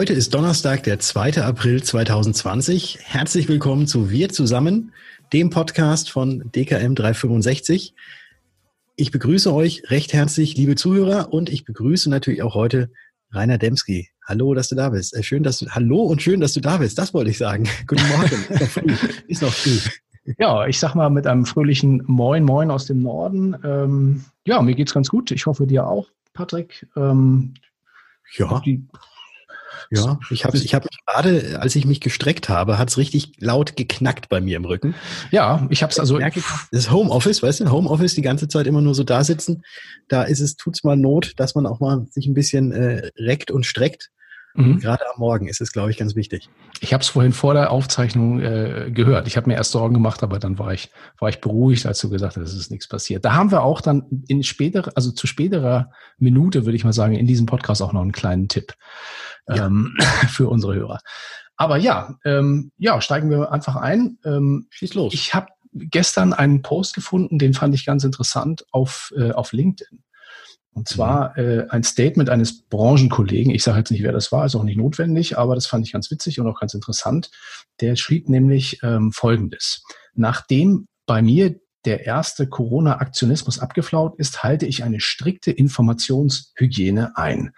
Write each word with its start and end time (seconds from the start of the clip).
Heute 0.00 0.14
ist 0.14 0.32
Donnerstag, 0.32 0.82
der 0.84 0.98
2. 0.98 1.42
April 1.42 1.82
2020. 1.82 3.00
Herzlich 3.02 3.48
willkommen 3.48 3.86
zu 3.86 4.08
Wir 4.08 4.30
zusammen, 4.30 4.94
dem 5.34 5.50
Podcast 5.50 6.10
von 6.10 6.50
DKM 6.52 6.94
365. 6.94 7.94
Ich 8.96 9.10
begrüße 9.10 9.52
euch 9.52 9.82
recht 9.90 10.14
herzlich, 10.14 10.56
liebe 10.56 10.74
Zuhörer, 10.74 11.34
und 11.34 11.50
ich 11.50 11.66
begrüße 11.66 12.08
natürlich 12.08 12.42
auch 12.42 12.54
heute 12.54 12.90
Rainer 13.30 13.58
Demski. 13.58 14.08
Hallo, 14.26 14.54
dass 14.54 14.70
du 14.70 14.74
da 14.74 14.88
bist. 14.88 15.14
Äh, 15.14 15.22
schön, 15.22 15.42
dass 15.42 15.58
du, 15.58 15.68
hallo 15.68 16.04
und 16.04 16.22
schön, 16.22 16.40
dass 16.40 16.54
du 16.54 16.60
da 16.62 16.78
bist. 16.78 16.96
Das 16.96 17.12
wollte 17.12 17.28
ich 17.28 17.36
sagen. 17.36 17.68
Guten 17.86 18.08
Morgen. 18.08 18.88
ist 19.28 19.42
noch 19.42 19.52
früh. 19.52 19.76
Ja, 20.38 20.66
ich 20.66 20.78
sag 20.78 20.94
mal 20.94 21.10
mit 21.10 21.26
einem 21.26 21.44
fröhlichen 21.44 22.02
Moin 22.06 22.44
Moin 22.44 22.70
aus 22.70 22.86
dem 22.86 23.02
Norden. 23.02 23.54
Ähm, 23.62 24.24
ja, 24.46 24.62
mir 24.62 24.74
geht's 24.74 24.94
ganz 24.94 25.10
gut. 25.10 25.30
Ich 25.30 25.44
hoffe 25.44 25.66
dir 25.66 25.86
auch, 25.86 26.08
Patrick. 26.32 26.86
Ähm, 26.96 27.52
ja. 28.38 28.62
Die 28.64 28.82
ja, 29.90 30.18
ich 30.30 30.44
habe 30.44 30.56
ich 30.56 30.74
hab 30.74 30.86
gerade, 31.06 31.58
als 31.60 31.76
ich 31.76 31.84
mich 31.84 32.00
gestreckt 32.00 32.48
habe, 32.48 32.78
hat 32.78 32.90
es 32.90 32.98
richtig 32.98 33.32
laut 33.38 33.76
geknackt 33.76 34.28
bei 34.28 34.40
mir 34.40 34.56
im 34.56 34.64
Rücken. 34.64 34.94
Ja, 35.30 35.66
ich 35.70 35.82
habe 35.82 35.92
es 35.92 35.98
also. 35.98 36.18
Das 36.70 36.90
Homeoffice, 36.90 37.42
weißt 37.42 37.60
du, 37.60 37.70
Homeoffice 37.70 38.14
die 38.14 38.22
ganze 38.22 38.48
Zeit 38.48 38.66
immer 38.66 38.80
nur 38.80 38.94
so 38.94 39.04
da 39.04 39.24
sitzen. 39.24 39.62
Da 40.08 40.22
ist 40.22 40.40
es, 40.40 40.56
tut's 40.56 40.84
mal 40.84 40.96
Not, 40.96 41.34
dass 41.36 41.54
man 41.54 41.66
auch 41.66 41.80
mal 41.80 42.06
sich 42.10 42.26
ein 42.26 42.34
bisschen 42.34 42.72
äh, 42.72 43.10
reckt 43.16 43.50
und 43.50 43.66
streckt. 43.66 44.10
Mhm. 44.54 44.80
Gerade 44.80 45.04
am 45.12 45.18
Morgen 45.18 45.46
ist 45.46 45.60
es, 45.60 45.72
glaube 45.72 45.90
ich, 45.90 45.98
ganz 45.98 46.16
wichtig. 46.16 46.48
Ich 46.80 46.92
habe 46.92 47.02
es 47.02 47.08
vorhin 47.08 47.32
vor 47.32 47.54
der 47.54 47.70
Aufzeichnung 47.70 48.40
äh, 48.40 48.90
gehört. 48.90 49.26
Ich 49.26 49.36
habe 49.36 49.48
mir 49.48 49.54
erst 49.54 49.70
Sorgen 49.70 49.94
gemacht, 49.94 50.22
aber 50.22 50.38
dann 50.38 50.58
war 50.58 50.72
ich, 50.72 50.90
war 51.18 51.28
ich 51.28 51.40
beruhigt, 51.40 51.86
als 51.86 52.00
du 52.00 52.10
gesagt 52.10 52.36
hast, 52.36 52.42
es 52.42 52.54
ist 52.54 52.70
nichts 52.70 52.88
passiert. 52.88 53.24
Da 53.24 53.34
haben 53.34 53.50
wir 53.50 53.62
auch 53.62 53.80
dann 53.80 54.24
in 54.26 54.42
später, 54.42 54.90
also 54.94 55.12
zu 55.12 55.26
späterer 55.26 55.92
Minute, 56.18 56.64
würde 56.64 56.76
ich 56.76 56.84
mal 56.84 56.92
sagen, 56.92 57.14
in 57.14 57.26
diesem 57.26 57.46
Podcast 57.46 57.82
auch 57.82 57.92
noch 57.92 58.02
einen 58.02 58.12
kleinen 58.12 58.48
Tipp 58.48 58.74
ja. 59.48 59.66
ähm, 59.66 59.94
für 60.28 60.48
unsere 60.48 60.74
Hörer. 60.74 61.00
Aber 61.56 61.76
ja, 61.76 62.16
ähm, 62.24 62.72
ja, 62.78 63.00
steigen 63.00 63.30
wir 63.30 63.52
einfach 63.52 63.76
ein. 63.76 64.18
Ähm, 64.24 64.66
Schieß 64.70 64.94
los. 64.94 65.12
Ich 65.12 65.34
habe 65.34 65.48
gestern 65.72 66.32
einen 66.32 66.62
Post 66.62 66.94
gefunden, 66.94 67.38
den 67.38 67.54
fand 67.54 67.74
ich 67.74 67.84
ganz 67.84 68.02
interessant 68.02 68.64
auf, 68.72 69.12
äh, 69.16 69.32
auf 69.32 69.52
LinkedIn. 69.52 70.02
Und 70.72 70.88
zwar 70.88 71.36
äh, 71.36 71.66
ein 71.68 71.82
Statement 71.82 72.30
eines 72.30 72.62
Branchenkollegen. 72.62 73.52
Ich 73.52 73.64
sage 73.64 73.78
jetzt 73.78 73.90
nicht, 73.90 74.02
wer 74.02 74.12
das 74.12 74.30
war, 74.30 74.46
ist 74.46 74.54
auch 74.54 74.62
nicht 74.62 74.78
notwendig, 74.78 75.36
aber 75.36 75.54
das 75.54 75.66
fand 75.66 75.84
ich 75.86 75.92
ganz 75.92 76.10
witzig 76.10 76.38
und 76.38 76.46
auch 76.46 76.60
ganz 76.60 76.74
interessant. 76.74 77.30
Der 77.80 77.96
schrieb 77.96 78.28
nämlich 78.28 78.80
ähm, 78.82 79.12
Folgendes. 79.12 79.82
Nachdem 80.14 80.86
bei 81.06 81.22
mir 81.22 81.56
der 81.84 82.06
erste 82.06 82.46
Corona-Aktionismus 82.46 83.58
abgeflaut 83.58 84.14
ist, 84.18 84.42
halte 84.42 84.66
ich 84.66 84.84
eine 84.84 85.00
strikte 85.00 85.50
Informationshygiene 85.50 87.16
ein. 87.16 87.52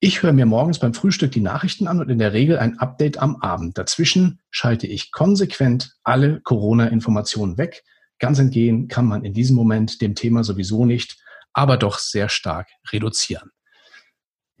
Ich 0.00 0.22
höre 0.22 0.32
mir 0.32 0.46
morgens 0.46 0.78
beim 0.78 0.94
Frühstück 0.94 1.30
die 1.30 1.42
Nachrichten 1.42 1.86
an 1.86 2.00
und 2.00 2.08
in 2.08 2.18
der 2.18 2.32
Regel 2.32 2.58
ein 2.58 2.78
Update 2.78 3.18
am 3.18 3.36
Abend. 3.36 3.76
Dazwischen 3.76 4.40
schalte 4.50 4.86
ich 4.86 5.12
konsequent 5.12 5.92
alle 6.04 6.40
Corona-Informationen 6.40 7.58
weg. 7.58 7.84
Ganz 8.18 8.38
entgehen 8.38 8.88
kann 8.88 9.04
man 9.04 9.24
in 9.24 9.34
diesem 9.34 9.56
Moment 9.56 10.00
dem 10.00 10.14
Thema 10.14 10.42
sowieso 10.42 10.86
nicht 10.86 11.18
aber 11.52 11.76
doch 11.76 11.98
sehr 11.98 12.28
stark 12.28 12.68
reduzieren. 12.92 13.50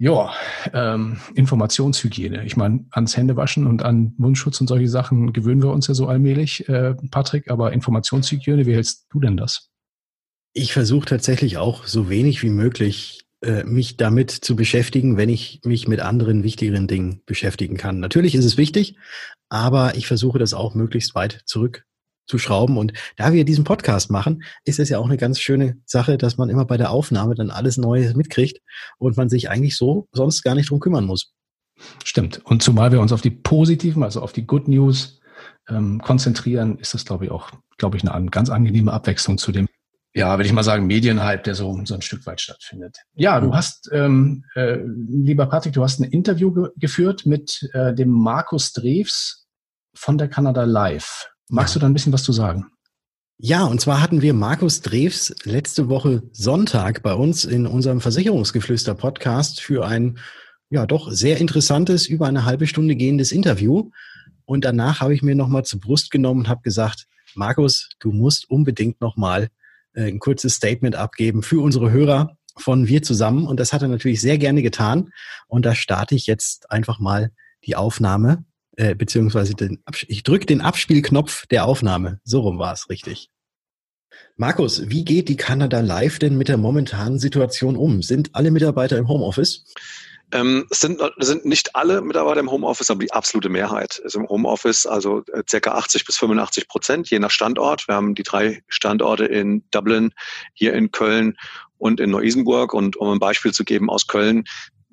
Ja, 0.02 0.32
ähm, 0.72 1.20
Informationshygiene. 1.34 2.46
Ich 2.46 2.56
meine, 2.56 2.86
ans 2.90 3.18
Händewaschen 3.18 3.66
und 3.66 3.82
an 3.82 4.14
Mundschutz 4.16 4.58
und 4.60 4.66
solche 4.66 4.88
Sachen 4.88 5.34
gewöhnen 5.34 5.62
wir 5.62 5.70
uns 5.70 5.88
ja 5.88 5.94
so 5.94 6.06
allmählich, 6.06 6.66
äh, 6.70 6.94
Patrick, 7.10 7.50
aber 7.50 7.74
Informationshygiene, 7.74 8.64
wie 8.64 8.74
hältst 8.74 9.08
du 9.10 9.20
denn 9.20 9.36
das? 9.36 9.68
Ich 10.54 10.72
versuche 10.72 11.04
tatsächlich 11.04 11.58
auch 11.58 11.86
so 11.86 12.08
wenig 12.08 12.42
wie 12.42 12.48
möglich 12.48 13.26
äh, 13.42 13.62
mich 13.64 13.98
damit 13.98 14.30
zu 14.30 14.56
beschäftigen, 14.56 15.18
wenn 15.18 15.28
ich 15.28 15.60
mich 15.64 15.86
mit 15.86 16.00
anderen 16.00 16.44
wichtigeren 16.44 16.88
Dingen 16.88 17.20
beschäftigen 17.26 17.76
kann. 17.76 18.00
Natürlich 18.00 18.34
ist 18.34 18.46
es 18.46 18.56
wichtig, 18.56 18.96
aber 19.50 19.96
ich 19.96 20.06
versuche 20.06 20.38
das 20.38 20.54
auch 20.54 20.74
möglichst 20.74 21.14
weit 21.14 21.42
zurück 21.44 21.84
zu 22.26 22.38
schrauben. 22.38 22.78
Und 22.78 22.92
da 23.16 23.32
wir 23.32 23.44
diesen 23.44 23.64
Podcast 23.64 24.10
machen, 24.10 24.42
ist 24.64 24.78
es 24.78 24.88
ja 24.88 24.98
auch 24.98 25.06
eine 25.06 25.16
ganz 25.16 25.40
schöne 25.40 25.76
Sache, 25.84 26.18
dass 26.18 26.36
man 26.36 26.48
immer 26.48 26.64
bei 26.64 26.76
der 26.76 26.90
Aufnahme 26.90 27.34
dann 27.34 27.50
alles 27.50 27.76
Neues 27.76 28.14
mitkriegt 28.14 28.60
und 28.98 29.16
man 29.16 29.28
sich 29.28 29.50
eigentlich 29.50 29.76
so 29.76 30.08
sonst 30.12 30.42
gar 30.42 30.54
nicht 30.54 30.70
drum 30.70 30.80
kümmern 30.80 31.04
muss. 31.04 31.32
Stimmt. 32.04 32.40
Und 32.44 32.62
zumal 32.62 32.92
wir 32.92 33.00
uns 33.00 33.12
auf 33.12 33.22
die 33.22 33.30
positiven, 33.30 34.02
also 34.02 34.20
auf 34.20 34.32
die 34.32 34.46
Good 34.46 34.68
News 34.68 35.20
ähm, 35.68 36.00
konzentrieren, 36.02 36.78
ist 36.78 36.94
das, 36.94 37.04
glaube 37.04 37.24
ich, 37.24 37.30
auch, 37.30 37.50
glaube 37.78 37.96
ich, 37.96 38.08
eine 38.08 38.30
ganz 38.30 38.50
angenehme 38.50 38.92
Abwechslung 38.92 39.38
zu 39.38 39.52
dem, 39.52 39.66
ja, 40.12 40.36
würde 40.36 40.46
ich 40.46 40.52
mal 40.52 40.64
sagen, 40.64 40.86
Medienhype, 40.86 41.42
der 41.42 41.54
so, 41.54 41.80
so 41.84 41.94
ein 41.94 42.02
Stück 42.02 42.26
weit 42.26 42.40
stattfindet. 42.40 42.98
Ja, 43.14 43.40
du 43.40 43.48
mhm. 43.48 43.54
hast, 43.54 43.88
ähm, 43.92 44.44
äh, 44.56 44.78
lieber 45.08 45.46
Patrick, 45.46 45.72
du 45.72 45.84
hast 45.84 46.00
ein 46.00 46.10
Interview 46.10 46.52
ge 46.52 46.68
geführt 46.76 47.26
mit 47.26 47.70
äh, 47.74 47.94
dem 47.94 48.10
Markus 48.10 48.72
Drews 48.72 49.46
von 49.94 50.18
der 50.18 50.28
Canada 50.28 50.64
Live. 50.64 51.30
Magst 51.52 51.74
du 51.74 51.80
da 51.80 51.86
ein 51.86 51.92
bisschen 51.92 52.12
was 52.12 52.22
zu 52.22 52.30
sagen? 52.30 52.66
Ja, 53.36 53.64
und 53.64 53.80
zwar 53.80 54.00
hatten 54.00 54.22
wir 54.22 54.34
Markus 54.34 54.82
Drews 54.82 55.34
letzte 55.42 55.88
Woche 55.88 56.22
Sonntag 56.30 57.02
bei 57.02 57.12
uns 57.12 57.44
in 57.44 57.66
unserem 57.66 58.00
Versicherungsgeflüster 58.00 58.94
Podcast 58.94 59.60
für 59.60 59.84
ein 59.84 60.18
ja 60.68 60.86
doch 60.86 61.10
sehr 61.10 61.38
interessantes, 61.38 62.06
über 62.06 62.28
eine 62.28 62.44
halbe 62.44 62.68
Stunde 62.68 62.94
gehendes 62.94 63.32
Interview. 63.32 63.90
Und 64.44 64.64
danach 64.64 65.00
habe 65.00 65.12
ich 65.12 65.22
mir 65.22 65.34
nochmal 65.34 65.64
zur 65.64 65.80
Brust 65.80 66.12
genommen 66.12 66.42
und 66.42 66.48
habe 66.48 66.62
gesagt, 66.62 67.06
Markus, 67.34 67.88
du 67.98 68.12
musst 68.12 68.48
unbedingt 68.48 69.00
nochmal 69.00 69.48
äh, 69.94 70.04
ein 70.04 70.20
kurzes 70.20 70.54
Statement 70.54 70.94
abgeben 70.94 71.42
für 71.42 71.60
unsere 71.60 71.90
Hörer 71.90 72.36
von 72.56 72.86
Wir 72.86 73.02
zusammen. 73.02 73.48
Und 73.48 73.58
das 73.58 73.72
hat 73.72 73.82
er 73.82 73.88
natürlich 73.88 74.20
sehr 74.20 74.38
gerne 74.38 74.62
getan. 74.62 75.10
Und 75.48 75.66
da 75.66 75.74
starte 75.74 76.14
ich 76.14 76.28
jetzt 76.28 76.70
einfach 76.70 77.00
mal 77.00 77.32
die 77.66 77.74
Aufnahme 77.74 78.44
äh, 78.80 78.94
beziehungsweise 78.94 79.54
den 79.54 79.82
ich 80.08 80.22
drücke 80.22 80.46
den 80.46 80.62
Abspielknopf 80.62 81.46
der 81.48 81.66
Aufnahme. 81.66 82.18
So 82.24 82.40
rum 82.40 82.58
war 82.58 82.72
es 82.72 82.88
richtig. 82.88 83.28
Markus, 84.36 84.88
wie 84.88 85.04
geht 85.04 85.28
die 85.28 85.36
Kanada 85.36 85.80
Live 85.80 86.18
denn 86.18 86.38
mit 86.38 86.48
der 86.48 86.56
momentanen 86.56 87.18
Situation 87.18 87.76
um? 87.76 88.02
Sind 88.02 88.30
alle 88.34 88.50
Mitarbeiter 88.50 88.96
im 88.96 89.06
Homeoffice? 89.06 89.66
Ähm, 90.32 90.66
es 90.70 90.80
sind, 90.80 91.02
sind 91.18 91.44
nicht 91.44 91.76
alle 91.76 92.00
Mitarbeiter 92.00 92.40
im 92.40 92.50
Homeoffice, 92.50 92.90
aber 92.90 93.00
die 93.00 93.12
absolute 93.12 93.50
Mehrheit 93.50 93.98
ist 93.98 94.16
im 94.16 94.26
Homeoffice, 94.26 94.86
also 94.86 95.24
äh, 95.32 95.42
circa 95.46 95.72
80 95.72 96.06
bis 96.06 96.16
85 96.16 96.66
Prozent, 96.66 97.10
je 97.10 97.18
nach 97.18 97.30
Standort. 97.30 97.86
Wir 97.86 97.96
haben 97.96 98.14
die 98.14 98.22
drei 98.22 98.62
Standorte 98.68 99.26
in 99.26 99.62
Dublin, 99.70 100.14
hier 100.54 100.72
in 100.72 100.90
Köln 100.90 101.36
und 101.76 102.00
in 102.00 102.10
Neu-Isenburg. 102.10 102.72
Und 102.72 102.96
um 102.96 103.10
ein 103.10 103.18
Beispiel 103.18 103.52
zu 103.52 103.64
geben 103.64 103.90
aus 103.90 104.06
Köln, 104.06 104.44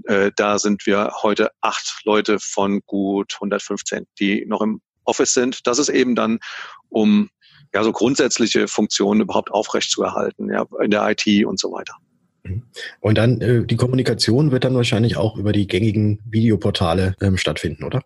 äh, 0.05 0.31
da 0.35 0.59
sind 0.59 0.85
wir 0.85 1.11
heute 1.21 1.51
acht 1.61 2.01
Leute 2.03 2.37
von 2.39 2.81
gut 2.85 3.33
115, 3.35 4.05
die 4.19 4.45
noch 4.45 4.61
im 4.61 4.81
Office 5.03 5.33
sind. 5.33 5.65
Das 5.65 5.79
ist 5.79 5.89
eben 5.89 6.15
dann, 6.15 6.39
um 6.89 7.29
ja 7.73 7.83
so 7.83 7.91
grundsätzliche 7.91 8.67
Funktionen 8.67 9.21
überhaupt 9.21 9.51
aufrechtzuerhalten, 9.51 10.49
ja, 10.51 10.65
in 10.81 10.91
der 10.91 11.09
IT 11.09 11.45
und 11.45 11.59
so 11.59 11.71
weiter. 11.71 11.95
Mhm. 12.43 12.63
Und 12.99 13.17
dann 13.17 13.41
äh, 13.41 13.65
die 13.65 13.75
Kommunikation 13.75 14.51
wird 14.51 14.63
dann 14.63 14.75
wahrscheinlich 14.75 15.17
auch 15.17 15.37
über 15.37 15.51
die 15.51 15.67
gängigen 15.67 16.19
Videoportale 16.25 17.15
ähm, 17.21 17.37
stattfinden, 17.37 17.83
oder? 17.83 18.01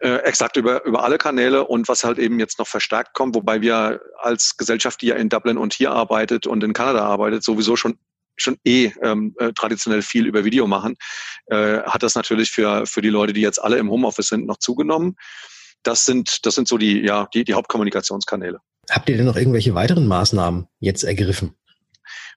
Äh, 0.00 0.18
exakt 0.18 0.56
über, 0.56 0.84
über 0.84 1.02
alle 1.02 1.18
Kanäle 1.18 1.64
und 1.66 1.88
was 1.88 2.04
halt 2.04 2.18
eben 2.18 2.38
jetzt 2.38 2.60
noch 2.60 2.68
verstärkt 2.68 3.14
kommt, 3.14 3.34
wobei 3.34 3.62
wir 3.62 4.00
als 4.20 4.56
Gesellschaft, 4.56 5.02
die 5.02 5.06
ja 5.06 5.16
in 5.16 5.28
Dublin 5.28 5.58
und 5.58 5.74
hier 5.74 5.90
arbeitet 5.90 6.46
und 6.46 6.62
in 6.62 6.72
Kanada 6.72 7.04
arbeitet, 7.04 7.42
sowieso 7.42 7.74
schon 7.74 7.98
schon 8.40 8.56
eh 8.64 8.90
ähm, 9.02 9.34
äh, 9.38 9.52
traditionell 9.52 10.02
viel 10.02 10.26
über 10.26 10.44
Video 10.44 10.66
machen, 10.66 10.96
äh, 11.46 11.80
hat 11.82 12.02
das 12.02 12.14
natürlich 12.14 12.50
für, 12.50 12.86
für 12.86 13.02
die 13.02 13.08
Leute, 13.08 13.32
die 13.32 13.40
jetzt 13.40 13.62
alle 13.62 13.78
im 13.78 13.90
Homeoffice 13.90 14.28
sind, 14.28 14.46
noch 14.46 14.58
zugenommen. 14.58 15.16
Das 15.82 16.04
sind, 16.04 16.46
das 16.46 16.54
sind 16.54 16.68
so 16.68 16.78
die, 16.78 17.00
ja, 17.00 17.28
die, 17.34 17.44
die 17.44 17.54
Hauptkommunikationskanäle. 17.54 18.60
Habt 18.90 19.08
ihr 19.08 19.16
denn 19.16 19.26
noch 19.26 19.36
irgendwelche 19.36 19.74
weiteren 19.74 20.06
Maßnahmen 20.06 20.66
jetzt 20.80 21.04
ergriffen? 21.04 21.54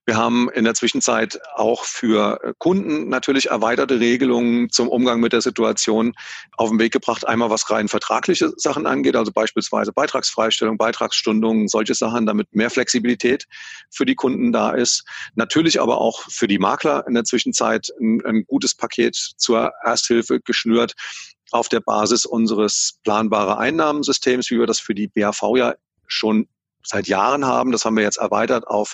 Wir 0.06 0.18
haben 0.18 0.50
in 0.50 0.64
der 0.64 0.74
Zwischenzeit 0.74 1.40
auch 1.56 1.86
für 1.86 2.40
äh, 2.44 2.54
Kunden 2.58 3.08
natürlich 3.10 3.50
erweiterte 3.50 4.00
Regelungen 4.00 4.72
zum 4.72 4.88
Umgang 4.88 5.20
mit 5.20 5.32
der 5.32 5.42
Situation 5.42 6.14
auf 6.58 6.70
den 6.70 6.80
Weg 6.80 6.92
gebracht. 6.92 7.28
Einmal 7.28 7.52
was 7.52 7.70
rein 7.70 7.88
vertragliche 7.88 8.52
Sachen 8.58 8.88
angeht, 8.88 9.16
also 9.16 9.32
beispielsweise 9.32 9.94
Beitragsfreistellung, 9.94 10.78
Beitragsstundungen, 10.78 11.68
solche 11.68 11.94
Sachen, 11.94 12.26
damit 12.26 12.48
mehr 12.56 12.72
Flexibilität 12.72 13.46
für 13.92 14.06
die 14.06 14.16
Kunden 14.16 14.52
da 14.52 14.72
ist. 14.72 15.04
Natürlich 15.36 15.80
aber 15.80 16.02
auch 16.02 16.22
für 16.30 16.48
die 16.48 16.60
Makler 16.60 17.06
in 17.08 17.14
der 17.14 17.24
Zwischenzeit 17.24 17.90
ein, 18.00 18.26
ein 18.26 18.46
gutes 18.46 18.74
Paket 18.74 19.16
zur 19.16 19.72
Ersthilfe 19.84 20.40
geschnürt 20.40 20.96
auf 21.52 21.70
der 21.70 21.82
Basis 21.82 22.26
unseres 22.26 23.00
planbaren 23.04 23.58
Einnahmensystems, 23.58 24.50
wie 24.50 24.58
wir 24.58 24.68
das 24.68 24.80
für 24.80 24.96
die 24.96 25.08
BAV 25.08 25.42
ja 25.56 25.76
schon 26.08 26.48
seit 26.86 27.08
Jahren 27.08 27.46
haben. 27.46 27.72
Das 27.72 27.86
haben 27.86 27.96
wir 27.96 28.04
jetzt 28.04 28.18
erweitert 28.18 28.68
auf 28.68 28.94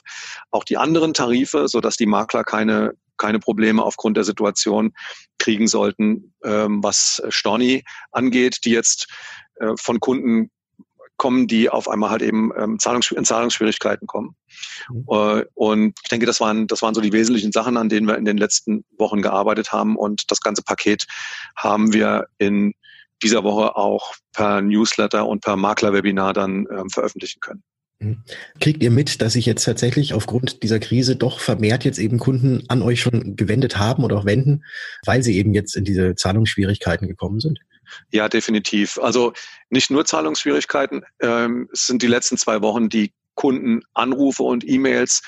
auch 0.51 0.63
die 0.63 0.77
anderen 0.77 1.13
Tarife, 1.13 1.67
so 1.67 1.81
dass 1.81 1.97
die 1.97 2.05
Makler 2.05 2.43
keine 2.43 2.93
keine 3.17 3.39
Probleme 3.39 3.83
aufgrund 3.83 4.15
der 4.15 4.23
Situation 4.23 4.93
kriegen 5.39 5.67
sollten, 5.67 6.33
ähm, 6.43 6.83
was 6.83 7.21
Storni 7.29 7.83
angeht, 8.11 8.59
die 8.63 8.71
jetzt 8.71 9.07
äh, 9.55 9.73
von 9.79 9.99
Kunden 9.99 10.51
kommen, 11.17 11.47
die 11.47 11.69
auf 11.69 11.89
einmal 11.89 12.11
halt 12.11 12.21
eben 12.21 12.51
ähm, 12.57 12.79
Zahlungs 12.79 13.11
in 13.11 13.25
Zahlungsschwierigkeiten 13.25 14.07
kommen. 14.07 14.35
Mhm. 14.89 15.05
Äh, 15.09 15.45
und 15.55 15.99
ich 16.03 16.09
denke, 16.09 16.25
das 16.25 16.39
waren, 16.39 16.67
das 16.67 16.81
waren 16.81 16.93
so 16.93 17.01
die 17.01 17.11
wesentlichen 17.11 17.51
Sachen, 17.51 17.75
an 17.75 17.89
denen 17.89 18.07
wir 18.07 18.17
in 18.17 18.25
den 18.25 18.37
letzten 18.37 18.85
Wochen 18.97 19.21
gearbeitet 19.21 19.71
haben. 19.71 19.97
Und 19.97 20.31
das 20.31 20.41
ganze 20.41 20.61
Paket 20.61 21.07
haben 21.55 21.91
wir 21.91 22.27
in 22.37 22.73
dieser 23.23 23.43
Woche 23.43 23.75
auch 23.75 24.13
per 24.31 24.61
Newsletter 24.61 25.27
und 25.27 25.41
per 25.41 25.57
Maklerwebinar 25.57 26.33
dann 26.33 26.67
ähm, 26.71 26.89
veröffentlichen 26.89 27.39
können. 27.39 27.63
Mhm. 27.99 28.23
Kriegt 28.59 28.83
ihr 28.83 28.91
mit, 28.91 29.21
dass 29.21 29.33
sich 29.33 29.45
jetzt 29.45 29.63
tatsächlich 29.63 30.13
aufgrund 30.13 30.63
dieser 30.63 30.79
Krise 30.79 31.15
doch 31.15 31.39
vermehrt 31.39 31.83
jetzt 31.83 31.99
eben 31.99 32.19
Kunden 32.19 32.63
an 32.67 32.81
euch 32.81 33.01
schon 33.01 33.35
gewendet 33.35 33.77
haben 33.77 34.03
oder 34.03 34.17
auch 34.17 34.25
wenden, 34.25 34.63
weil 35.05 35.23
sie 35.23 35.37
eben 35.37 35.53
jetzt 35.53 35.75
in 35.75 35.83
diese 35.83 36.15
Zahlungsschwierigkeiten 36.15 37.07
gekommen 37.07 37.39
sind? 37.39 37.59
Ja, 38.11 38.29
definitiv. 38.29 38.99
Also 38.99 39.33
nicht 39.69 39.89
nur 39.89 40.05
Zahlungsschwierigkeiten. 40.05 41.03
Ähm, 41.21 41.69
es 41.71 41.87
sind 41.87 42.01
die 42.01 42.07
letzten 42.07 42.37
zwei 42.37 42.61
Wochen 42.61 42.89
die 42.89 43.13
Kundenanrufe 43.35 44.43
und 44.43 44.67
E-Mails 44.67 45.21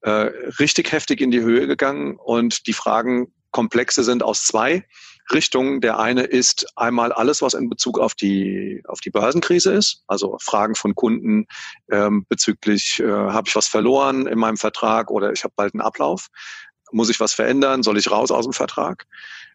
äh, 0.00 0.30
richtig 0.58 0.92
heftig 0.92 1.20
in 1.20 1.30
die 1.30 1.40
Höhe 1.40 1.66
gegangen 1.66 2.16
und 2.16 2.66
die 2.66 2.72
Fragen 2.72 3.32
komplexe 3.52 4.02
sind 4.02 4.22
aus 4.22 4.44
zwei 4.44 4.84
Richtungen. 5.30 5.80
Der 5.80 5.98
eine 5.98 6.22
ist 6.22 6.66
einmal 6.76 7.12
alles, 7.12 7.42
was 7.42 7.54
in 7.54 7.68
Bezug 7.68 7.98
auf 7.98 8.14
die, 8.14 8.82
auf 8.86 9.00
die 9.00 9.10
Börsenkrise 9.10 9.72
ist, 9.72 10.02
also 10.06 10.36
Fragen 10.40 10.74
von 10.74 10.94
Kunden 10.94 11.46
ähm, 11.90 12.26
bezüglich, 12.28 13.00
äh, 13.00 13.06
habe 13.06 13.48
ich 13.48 13.56
was 13.56 13.68
verloren 13.68 14.26
in 14.26 14.38
meinem 14.38 14.56
Vertrag 14.56 15.10
oder 15.10 15.32
ich 15.32 15.44
habe 15.44 15.54
bald 15.56 15.74
einen 15.74 15.80
Ablauf. 15.80 16.28
Muss 16.90 17.08
ich 17.08 17.20
was 17.20 17.32
verändern? 17.32 17.82
Soll 17.82 17.98
ich 17.98 18.10
raus 18.10 18.30
aus 18.30 18.44
dem 18.44 18.52
Vertrag? 18.52 19.06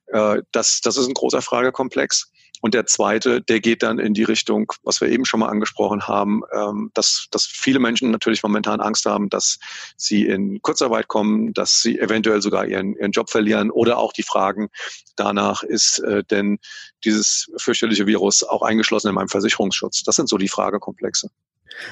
Äh, 0.08 0.42
das, 0.52 0.82
das 0.82 0.98
ist 0.98 1.08
ein 1.08 1.14
großer 1.14 1.42
Fragekomplex. 1.42 2.32
Und 2.62 2.74
der 2.74 2.86
zweite, 2.86 3.42
der 3.42 3.60
geht 3.60 3.84
dann 3.84 4.00
in 4.00 4.14
die 4.14 4.24
Richtung, 4.24 4.72
was 4.84 5.00
wir 5.00 5.10
eben 5.10 5.26
schon 5.26 5.40
mal 5.40 5.50
angesprochen 5.50 6.08
haben, 6.08 6.42
ähm, 6.54 6.92
dass, 6.94 7.28
dass 7.32 7.46
viele 7.46 7.80
Menschen 7.80 8.12
natürlich 8.12 8.42
momentan 8.44 8.80
Angst 8.80 9.06
haben, 9.06 9.30
dass 9.30 9.60
sie 9.96 10.26
in 10.26 10.62
Kurzarbeit 10.62 11.08
kommen, 11.08 11.54
dass 11.54 11.82
sie 11.82 12.00
eventuell 12.00 12.42
sogar 12.42 12.66
ihren, 12.66 12.96
ihren 12.96 13.12
Job 13.12 13.30
verlieren 13.30 13.70
oder 13.70 13.98
auch 13.98 14.14
die 14.14 14.24
Fragen 14.24 14.70
danach, 15.16 15.64
ist 15.64 16.00
äh, 16.00 16.24
denn 16.24 16.58
dieses 17.06 17.52
fürchterliche 17.58 18.08
Virus 18.08 18.44
auch 18.44 18.64
eingeschlossen 18.64 19.10
in 19.10 19.16
meinem 19.16 19.30
Versicherungsschutz? 19.30 20.04
Das 20.04 20.16
sind 20.16 20.28
so 20.30 20.38
die 20.38 20.48
Fragekomplexe. 20.48 21.30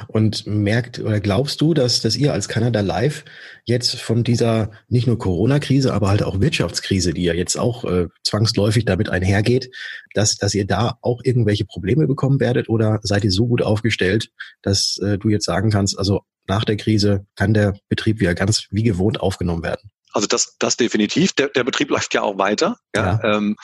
Und 0.07 0.45
merkt 0.48 1.00
oder 1.00 1.19
glaubst 1.19 1.62
du, 1.62 1.74
dass, 1.74 2.01
dass 2.01 2.16
ihr 2.16 2.33
als 2.33 2.48
Kanada 2.48 2.81
Live 2.81 3.25
jetzt 3.66 3.95
von 4.00 4.24
dieser 4.24 4.72
nicht 4.88 5.07
nur 5.07 5.18
Corona-Krise, 5.18 5.94
aber 5.94 6.10
halt 6.10 6.24
auch 6.24 6.39
Wirtschaftskrise, 6.39 7.13
die 7.13 7.24
ja 7.24 7.33
jetzt 7.33 7.57
auch 7.57 7.86
äh, 7.86 8.07
zwangsläufig 8.24 8.86
damit 8.86 9.10
einhergeht, 9.10 9.72
dass, 10.13 10.38
dass 10.38 10.54
ihr 10.54 10.66
da 10.66 10.98
auch 11.01 11.22
irgendwelche 11.24 11.66
Probleme 11.66 12.07
bekommen 12.07 12.39
werdet 12.39 12.69
oder 12.69 13.00
seid 13.04 13.24
ihr 13.24 13.31
so 13.31 13.48
gut 13.48 13.62
aufgestellt, 13.62 14.30
dass 14.62 14.98
äh, 15.04 15.18
du 15.18 15.30
jetzt 15.30 15.45
sagen 15.45 15.72
kannst, 15.72 15.98
also 15.98 16.22
nach 16.48 16.63
der 16.63 16.77
Krise 16.77 17.25
kann 17.36 17.54
der 17.54 17.75
Betrieb 17.89 18.19
wieder 18.19 18.36
ganz 18.36 18.68
wie 18.69 18.83
gewohnt 18.83 19.19
aufgenommen 19.19 19.63
werden? 19.63 19.89
Also 20.16 20.27
das, 20.27 20.56
das 20.60 20.77
definitiv. 20.77 21.33
Der, 21.33 21.50
der 21.50 21.66
Betrieb 21.66 21.89
läuft 21.89 22.13
ja 22.13 22.22
auch 22.22 22.38
weiter. 22.38 22.77
Ja. 22.95 23.19
ja. 23.22 23.36
Ähm, 23.36 23.57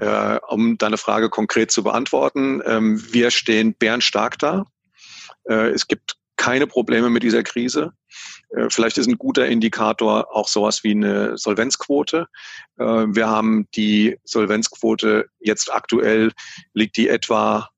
äh, 0.00 0.38
um 0.48 0.78
deine 0.78 0.96
Frage 0.96 1.28
konkret 1.28 1.70
zu 1.70 1.82
beantworten, 1.82 2.62
ähm, 2.64 3.04
wir 3.12 3.30
stehen 3.30 3.74
bärenstark 3.74 4.38
da. 4.38 4.64
Äh, 5.44 5.70
es 5.70 5.86
gibt 5.86 6.16
keine 6.36 6.66
Probleme 6.66 7.10
mit 7.10 7.22
dieser 7.22 7.42
Krise. 7.42 7.92
Äh, 8.50 8.68
vielleicht 8.68 8.98
ist 8.98 9.08
ein 9.08 9.18
guter 9.18 9.46
Indikator 9.46 10.34
auch 10.34 10.48
sowas 10.48 10.84
wie 10.84 10.90
eine 10.90 11.36
Solvenzquote. 11.38 12.26
Äh, 12.78 12.84
wir 12.84 13.28
haben 13.28 13.68
die 13.74 14.18
Solvenzquote 14.24 15.26
jetzt 15.40 15.72
aktuell 15.72 16.32
liegt 16.72 16.96
die 16.96 17.08
etwa 17.08 17.70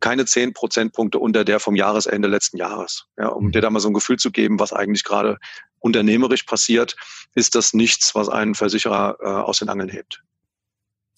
keine 0.00 0.24
zehn 0.24 0.54
Prozentpunkte 0.54 1.18
unter 1.18 1.44
der 1.44 1.60
vom 1.60 1.76
Jahresende 1.76 2.28
letzten 2.28 2.56
Jahres. 2.56 3.06
Ja, 3.18 3.28
um 3.28 3.46
mhm. 3.46 3.52
dir 3.52 3.60
da 3.60 3.70
mal 3.70 3.80
so 3.80 3.88
ein 3.88 3.94
Gefühl 3.94 4.18
zu 4.18 4.30
geben, 4.30 4.58
was 4.58 4.72
eigentlich 4.72 5.04
gerade 5.04 5.38
unternehmerisch 5.78 6.44
passiert, 6.44 6.96
ist 7.34 7.54
das 7.54 7.74
nichts, 7.74 8.14
was 8.14 8.28
einen 8.28 8.54
Versicherer 8.54 9.16
äh, 9.20 9.26
aus 9.26 9.58
den 9.58 9.68
Angeln 9.68 9.88
hebt. 9.88 10.22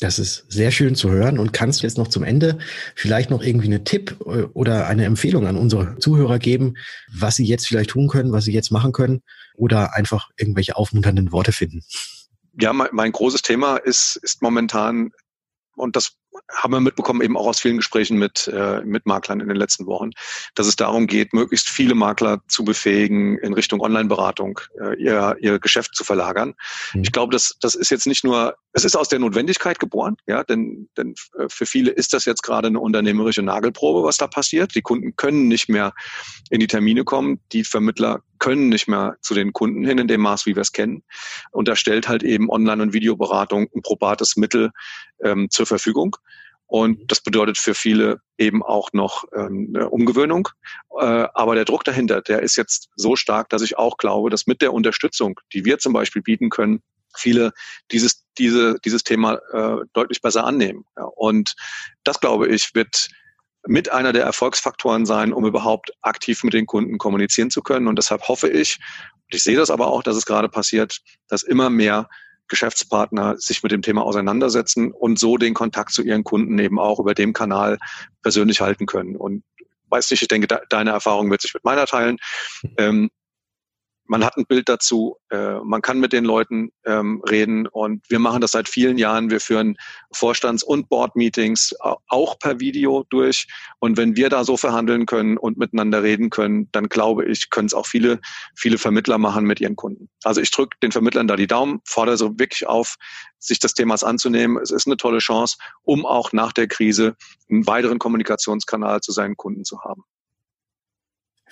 Das 0.02 0.18
ist 0.18 0.44
sehr 0.48 0.72
schön 0.72 0.96
zu 0.96 1.10
hören. 1.10 1.38
Und 1.38 1.52
kannst 1.52 1.80
du 1.80 1.86
jetzt 1.86 1.96
noch 1.96 2.08
zum 2.08 2.24
Ende 2.24 2.58
vielleicht 2.96 3.30
noch 3.30 3.40
irgendwie 3.40 3.68
einen 3.68 3.84
Tipp 3.84 4.16
äh, 4.26 4.42
oder 4.52 4.88
eine 4.88 5.04
Empfehlung 5.04 5.46
an 5.46 5.56
unsere 5.56 5.96
Zuhörer 5.98 6.40
geben, 6.40 6.74
was 7.12 7.36
sie 7.36 7.44
jetzt 7.44 7.68
vielleicht 7.68 7.90
tun 7.90 8.08
können, 8.08 8.32
was 8.32 8.44
sie 8.44 8.52
jetzt 8.52 8.72
machen 8.72 8.90
können 8.90 9.22
oder 9.54 9.94
einfach 9.94 10.30
irgendwelche 10.36 10.76
aufmunternden 10.76 11.30
Worte 11.30 11.52
finden? 11.52 11.82
Ja, 12.60 12.72
mein, 12.72 12.88
mein 12.90 13.12
großes 13.12 13.42
Thema 13.42 13.76
ist, 13.76 14.18
ist 14.22 14.42
momentan, 14.42 15.12
und 15.76 15.94
das 15.94 16.16
haben 16.54 16.72
wir 16.72 16.80
mitbekommen, 16.80 17.22
eben 17.22 17.36
auch 17.36 17.46
aus 17.46 17.60
vielen 17.60 17.78
Gesprächen 17.78 18.18
mit, 18.18 18.48
äh, 18.48 18.80
mit 18.84 19.06
Maklern 19.06 19.40
in 19.40 19.48
den 19.48 19.56
letzten 19.56 19.86
Wochen, 19.86 20.10
dass 20.54 20.66
es 20.66 20.76
darum 20.76 21.06
geht, 21.06 21.32
möglichst 21.32 21.68
viele 21.68 21.94
Makler 21.94 22.42
zu 22.48 22.64
befähigen, 22.64 23.38
in 23.38 23.52
Richtung 23.52 23.80
Online-Beratung 23.80 24.60
äh, 24.80 25.00
ihr, 25.00 25.36
ihr 25.40 25.58
Geschäft 25.58 25.94
zu 25.94 26.04
verlagern. 26.04 26.54
Mhm. 26.94 27.02
Ich 27.02 27.12
glaube, 27.12 27.32
das, 27.32 27.56
das 27.60 27.74
ist 27.74 27.90
jetzt 27.90 28.06
nicht 28.06 28.24
nur, 28.24 28.54
es 28.72 28.84
ist 28.84 28.96
aus 28.96 29.08
der 29.08 29.18
Notwendigkeit 29.18 29.78
geboren, 29.78 30.16
ja, 30.26 30.44
denn, 30.44 30.88
denn 30.96 31.14
äh, 31.38 31.46
für 31.48 31.66
viele 31.66 31.90
ist 31.90 32.12
das 32.12 32.24
jetzt 32.24 32.42
gerade 32.42 32.68
eine 32.68 32.80
unternehmerische 32.80 33.42
Nagelprobe, 33.42 34.06
was 34.06 34.16
da 34.16 34.26
passiert. 34.26 34.74
Die 34.74 34.82
Kunden 34.82 35.16
können 35.16 35.48
nicht 35.48 35.68
mehr 35.68 35.92
in 36.50 36.60
die 36.60 36.66
Termine 36.66 37.04
kommen, 37.04 37.40
die 37.52 37.64
Vermittler 37.64 38.22
können 38.42 38.70
nicht 38.70 38.88
mehr 38.88 39.16
zu 39.20 39.34
den 39.34 39.52
Kunden 39.52 39.84
hin 39.84 39.98
in 39.98 40.08
dem 40.08 40.20
Maß, 40.20 40.46
wie 40.46 40.56
wir 40.56 40.62
es 40.62 40.72
kennen. 40.72 41.04
Und 41.52 41.68
da 41.68 41.76
stellt 41.76 42.08
halt 42.08 42.24
eben 42.24 42.50
Online- 42.50 42.82
und 42.82 42.92
Videoberatung 42.92 43.68
ein 43.72 43.82
probates 43.82 44.36
Mittel 44.36 44.72
ähm, 45.22 45.48
zur 45.50 45.66
Verfügung. 45.66 46.16
Und 46.66 47.12
das 47.12 47.20
bedeutet 47.20 47.58
für 47.58 47.74
viele 47.74 48.22
eben 48.38 48.62
auch 48.62 48.94
noch 48.94 49.24
ähm, 49.36 49.74
eine 49.74 49.90
Umgewöhnung. 49.90 50.48
Äh, 50.98 51.26
aber 51.34 51.54
der 51.54 51.66
Druck 51.66 51.84
dahinter, 51.84 52.22
der 52.22 52.40
ist 52.40 52.56
jetzt 52.56 52.88
so 52.96 53.14
stark, 53.14 53.50
dass 53.50 53.60
ich 53.60 53.76
auch 53.76 53.98
glaube, 53.98 54.30
dass 54.30 54.46
mit 54.46 54.62
der 54.62 54.72
Unterstützung, 54.72 55.38
die 55.52 55.66
wir 55.66 55.78
zum 55.78 55.92
Beispiel 55.92 56.22
bieten 56.22 56.48
können, 56.48 56.82
viele 57.14 57.52
dieses, 57.90 58.24
diese, 58.38 58.78
dieses 58.86 59.04
Thema 59.04 59.34
äh, 59.52 59.84
deutlich 59.92 60.22
besser 60.22 60.44
annehmen. 60.44 60.86
Ja, 60.96 61.04
und 61.04 61.54
das, 62.04 62.20
glaube 62.20 62.48
ich, 62.48 62.74
wird 62.74 63.08
mit 63.66 63.92
einer 63.92 64.14
der 64.14 64.24
Erfolgsfaktoren 64.24 65.04
sein, 65.06 65.32
um 65.32 65.44
überhaupt 65.44 65.92
aktiv 66.00 66.42
mit 66.42 66.54
den 66.54 66.66
Kunden 66.66 66.96
kommunizieren 66.96 67.50
zu 67.50 67.62
können. 67.62 67.86
Und 67.86 67.96
deshalb 67.96 68.26
hoffe 68.28 68.48
ich, 68.48 68.78
und 69.24 69.34
ich 69.34 69.42
sehe 69.42 69.56
das 69.56 69.70
aber 69.70 69.88
auch, 69.88 70.02
dass 70.02 70.16
es 70.16 70.26
gerade 70.26 70.48
passiert, 70.48 71.00
dass 71.28 71.42
immer 71.42 71.70
mehr 71.70 72.08
Geschäftspartner 72.52 73.38
sich 73.38 73.62
mit 73.62 73.72
dem 73.72 73.80
Thema 73.80 74.02
auseinandersetzen 74.02 74.92
und 74.92 75.18
so 75.18 75.38
den 75.38 75.54
Kontakt 75.54 75.92
zu 75.92 76.02
ihren 76.02 76.22
Kunden 76.22 76.58
eben 76.58 76.78
auch 76.78 77.00
über 77.00 77.14
dem 77.14 77.32
Kanal 77.32 77.78
persönlich 78.22 78.60
halten 78.60 78.84
können. 78.84 79.16
Und 79.16 79.42
weiß 79.88 80.10
nicht, 80.10 80.20
ich 80.20 80.28
denke, 80.28 80.46
deine 80.68 80.90
Erfahrung 80.90 81.30
wird 81.30 81.40
sich 81.40 81.54
mit 81.54 81.64
meiner 81.64 81.86
teilen. 81.86 82.18
Ähm, 82.76 83.10
man 84.12 84.26
hat 84.26 84.36
ein 84.36 84.44
Bild 84.44 84.68
dazu, 84.68 85.16
äh, 85.30 85.54
man 85.64 85.80
kann 85.80 85.98
mit 85.98 86.12
den 86.12 86.26
Leuten 86.26 86.70
ähm, 86.84 87.22
reden 87.30 87.66
und 87.66 88.04
wir 88.10 88.18
machen 88.18 88.42
das 88.42 88.50
seit 88.50 88.68
vielen 88.68 88.98
Jahren. 88.98 89.30
Wir 89.30 89.40
führen 89.40 89.78
Vorstands- 90.12 90.62
und 90.62 90.90
Board-Meetings 90.90 91.74
auch 91.80 92.38
per 92.38 92.60
Video 92.60 93.06
durch 93.08 93.46
und 93.78 93.96
wenn 93.96 94.14
wir 94.14 94.28
da 94.28 94.44
so 94.44 94.58
verhandeln 94.58 95.06
können 95.06 95.38
und 95.38 95.56
miteinander 95.56 96.02
reden 96.02 96.28
können, 96.28 96.68
dann 96.72 96.90
glaube 96.90 97.24
ich, 97.24 97.48
können 97.48 97.68
es 97.68 97.72
auch 97.72 97.86
viele, 97.86 98.20
viele 98.54 98.76
Vermittler 98.76 99.16
machen 99.16 99.46
mit 99.46 99.62
ihren 99.62 99.76
Kunden. 99.76 100.10
Also 100.24 100.42
ich 100.42 100.50
drücke 100.50 100.76
den 100.82 100.92
Vermittlern 100.92 101.26
da 101.26 101.36
die 101.36 101.46
Daumen, 101.46 101.80
fordere 101.86 102.18
so 102.18 102.38
wirklich 102.38 102.66
auf, 102.66 102.96
sich 103.38 103.60
des 103.60 103.72
Themas 103.72 104.04
anzunehmen. 104.04 104.58
Es 104.62 104.70
ist 104.70 104.86
eine 104.86 104.98
tolle 104.98 105.20
Chance, 105.20 105.56
um 105.84 106.04
auch 106.04 106.34
nach 106.34 106.52
der 106.52 106.68
Krise 106.68 107.16
einen 107.50 107.66
weiteren 107.66 107.98
Kommunikationskanal 107.98 109.00
zu 109.00 109.10
seinen 109.10 109.38
Kunden 109.38 109.64
zu 109.64 109.80
haben. 109.80 110.04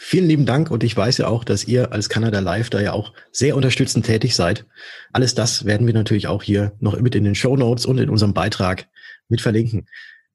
Vielen 0.03 0.29
lieben 0.29 0.47
Dank 0.47 0.71
und 0.71 0.83
ich 0.83 0.97
weiß 0.97 1.19
ja 1.19 1.29
auch, 1.29 1.45
dass 1.45 1.65
ihr 1.65 1.93
als 1.93 2.09
Kanada 2.09 2.39
Live 2.39 2.71
da 2.71 2.81
ja 2.81 2.95
auch 2.95 3.13
sehr 3.33 3.55
unterstützend 3.55 4.07
tätig 4.07 4.35
seid. 4.35 4.65
Alles 5.13 5.35
das 5.35 5.67
werden 5.67 5.87
wir 5.87 5.93
natürlich 5.93 6.27
auch 6.27 6.43
hier 6.43 6.73
noch 6.81 6.99
mit 6.99 7.15
in 7.15 7.23
den 7.23 7.35
Show 7.35 7.55
Notes 7.55 7.85
und 7.85 7.99
in 7.99 8.09
unserem 8.09 8.33
Beitrag 8.33 8.89
mit 9.29 9.43
verlinken. 9.43 9.87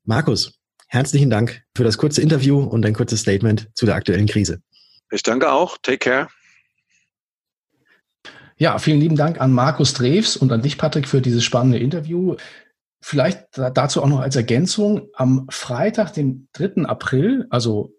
Markus, 0.03 0.59
herzlichen 0.87 1.31
Dank 1.31 1.63
für 1.75 1.83
das 1.83 1.97
kurze 1.97 2.21
Interview 2.21 2.59
und 2.59 2.85
ein 2.85 2.93
kurzes 2.93 3.21
Statement 3.21 3.67
zu 3.73 3.87
der 3.87 3.95
aktuellen 3.95 4.27
Krise. 4.27 4.61
Ich 5.09 5.23
danke 5.23 5.51
auch. 5.51 5.79
Take 5.81 5.97
care. 5.97 6.27
Ja, 8.57 8.77
vielen 8.77 8.99
lieben 8.99 9.15
Dank 9.15 9.41
an 9.41 9.51
Markus 9.51 9.95
Drews 9.95 10.37
und 10.37 10.51
an 10.51 10.61
dich, 10.61 10.77
Patrick, 10.77 11.07
für 11.07 11.21
dieses 11.21 11.43
spannende 11.43 11.79
Interview. 11.79 12.35
Vielleicht 13.01 13.47
dazu 13.55 14.03
auch 14.03 14.07
noch 14.09 14.19
als 14.19 14.35
Ergänzung. 14.35 15.09
Am 15.15 15.47
Freitag, 15.49 16.13
dem 16.13 16.49
3. 16.53 16.83
April, 16.83 17.47
also 17.49 17.95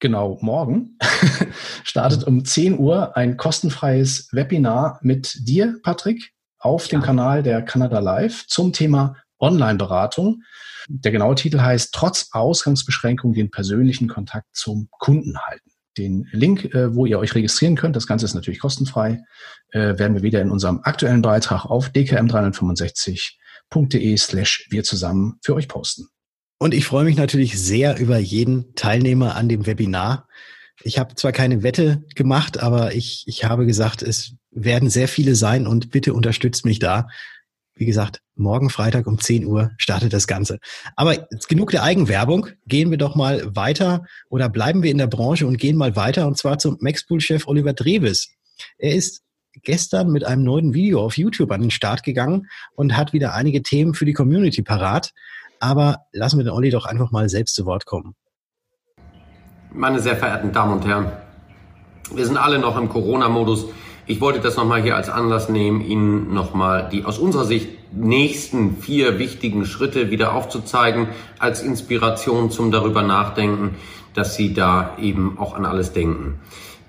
genau 0.00 0.38
morgen, 0.40 0.98
startet 1.84 2.24
um 2.24 2.44
10 2.44 2.78
Uhr 2.78 3.16
ein 3.16 3.36
kostenfreies 3.36 4.28
Webinar 4.32 4.98
mit 5.02 5.46
dir, 5.46 5.78
Patrick, 5.82 6.32
auf 6.58 6.88
dem 6.88 7.02
Kanal 7.02 7.42
der 7.42 7.62
Canada 7.62 8.00
Live 8.00 8.46
zum 8.46 8.72
Thema 8.72 9.16
Online-Beratung. 9.38 10.42
Der 10.88 11.12
genaue 11.12 11.34
Titel 11.34 11.60
heißt 11.60 11.94
Trotz 11.94 12.30
Ausgangsbeschränkung 12.32 13.34
den 13.34 13.50
persönlichen 13.50 14.08
Kontakt 14.08 14.48
zum 14.54 14.88
Kunden 14.90 15.38
halten. 15.38 15.70
Den 15.96 16.28
Link, 16.32 16.74
äh, 16.74 16.94
wo 16.94 17.06
ihr 17.06 17.18
euch 17.18 17.34
registrieren 17.34 17.76
könnt, 17.76 17.96
das 17.96 18.06
Ganze 18.06 18.24
ist 18.24 18.34
natürlich 18.34 18.60
kostenfrei, 18.60 19.20
äh, 19.70 19.98
werden 19.98 20.14
wir 20.14 20.22
wieder 20.22 20.40
in 20.40 20.50
unserem 20.50 20.80
aktuellen 20.82 21.22
Beitrag 21.22 21.66
auf 21.66 21.88
dkm365.de 21.88 24.16
slash 24.16 24.66
wir 24.70 24.84
zusammen 24.84 25.38
für 25.42 25.54
euch 25.54 25.68
posten. 25.68 26.08
Und 26.58 26.74
ich 26.74 26.84
freue 26.84 27.04
mich 27.04 27.16
natürlich 27.16 27.58
sehr 27.58 27.98
über 27.98 28.18
jeden 28.18 28.74
Teilnehmer 28.74 29.36
an 29.36 29.48
dem 29.48 29.66
Webinar. 29.66 30.28
Ich 30.82 30.98
habe 30.98 31.14
zwar 31.14 31.32
keine 31.32 31.62
Wette 31.62 32.04
gemacht, 32.14 32.60
aber 32.60 32.94
ich, 32.94 33.24
ich 33.26 33.44
habe 33.44 33.64
gesagt, 33.66 34.02
es 34.02 34.34
werden 34.50 34.90
sehr 34.90 35.08
viele 35.08 35.34
sein 35.36 35.66
und 35.66 35.90
bitte 35.90 36.14
unterstützt 36.14 36.64
mich 36.64 36.78
da. 36.78 37.06
Wie 37.74 37.86
gesagt, 37.86 38.20
morgen 38.34 38.70
Freitag 38.70 39.06
um 39.06 39.20
10 39.20 39.46
Uhr 39.46 39.70
startet 39.76 40.12
das 40.12 40.26
Ganze. 40.26 40.58
Aber 40.96 41.28
genug 41.48 41.70
der 41.70 41.84
Eigenwerbung. 41.84 42.48
Gehen 42.66 42.90
wir 42.90 42.98
doch 42.98 43.14
mal 43.14 43.54
weiter 43.54 44.04
oder 44.28 44.48
bleiben 44.48 44.82
wir 44.82 44.90
in 44.90 44.98
der 44.98 45.06
Branche 45.06 45.46
und 45.46 45.58
gehen 45.58 45.76
mal 45.76 45.94
weiter 45.94 46.26
und 46.26 46.36
zwar 46.36 46.58
zum 46.58 46.76
Maxpool-Chef 46.80 47.46
Oliver 47.46 47.72
Dreves. 47.72 48.30
Er 48.78 48.94
ist 48.94 49.22
gestern 49.62 50.10
mit 50.10 50.24
einem 50.24 50.42
neuen 50.42 50.74
Video 50.74 51.00
auf 51.04 51.16
YouTube 51.16 51.52
an 51.52 51.60
den 51.60 51.70
Start 51.70 52.02
gegangen 52.02 52.48
und 52.74 52.96
hat 52.96 53.12
wieder 53.12 53.34
einige 53.34 53.62
Themen 53.62 53.94
für 53.94 54.04
die 54.04 54.12
Community 54.12 54.62
parat. 54.62 55.12
Aber 55.60 56.06
lassen 56.12 56.38
wir 56.38 56.44
den 56.44 56.52
Olli 56.52 56.70
doch 56.70 56.86
einfach 56.86 57.10
mal 57.10 57.28
selbst 57.28 57.54
zu 57.54 57.66
Wort 57.66 57.86
kommen. 57.86 58.14
Meine 59.72 60.00
sehr 60.00 60.16
verehrten 60.16 60.52
Damen 60.52 60.72
und 60.72 60.86
Herren, 60.86 61.12
wir 62.14 62.24
sind 62.24 62.38
alle 62.38 62.58
noch 62.58 62.78
im 62.78 62.88
Corona-Modus. 62.88 63.66
Ich 64.06 64.20
wollte 64.22 64.40
das 64.40 64.56
nochmal 64.56 64.82
hier 64.82 64.96
als 64.96 65.10
Anlass 65.10 65.50
nehmen, 65.50 65.82
Ihnen 65.82 66.32
nochmal 66.32 66.88
die 66.90 67.04
aus 67.04 67.18
unserer 67.18 67.44
Sicht 67.44 67.68
nächsten 67.92 68.78
vier 68.78 69.18
wichtigen 69.18 69.66
Schritte 69.66 70.10
wieder 70.10 70.34
aufzuzeigen, 70.34 71.08
als 71.38 71.62
Inspiration 71.62 72.50
zum 72.50 72.70
darüber 72.70 73.02
nachdenken, 73.02 73.76
dass 74.14 74.34
Sie 74.34 74.54
da 74.54 74.96
eben 74.98 75.38
auch 75.38 75.54
an 75.54 75.66
alles 75.66 75.92
denken. 75.92 76.40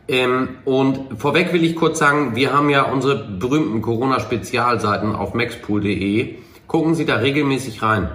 Ähm, 0.07 0.49
und 0.65 1.19
vorweg 1.19 1.53
will 1.53 1.63
ich 1.63 1.75
kurz 1.75 1.99
sagen, 1.99 2.35
wir 2.35 2.53
haben 2.53 2.69
ja 2.69 2.83
unsere 2.83 3.15
berühmten 3.15 3.81
Corona-Spezialseiten 3.81 5.13
auf 5.13 5.33
maxpool.de. 5.33 6.35
Gucken 6.67 6.95
Sie 6.95 7.05
da 7.05 7.17
regelmäßig 7.17 7.83
rein. 7.83 8.09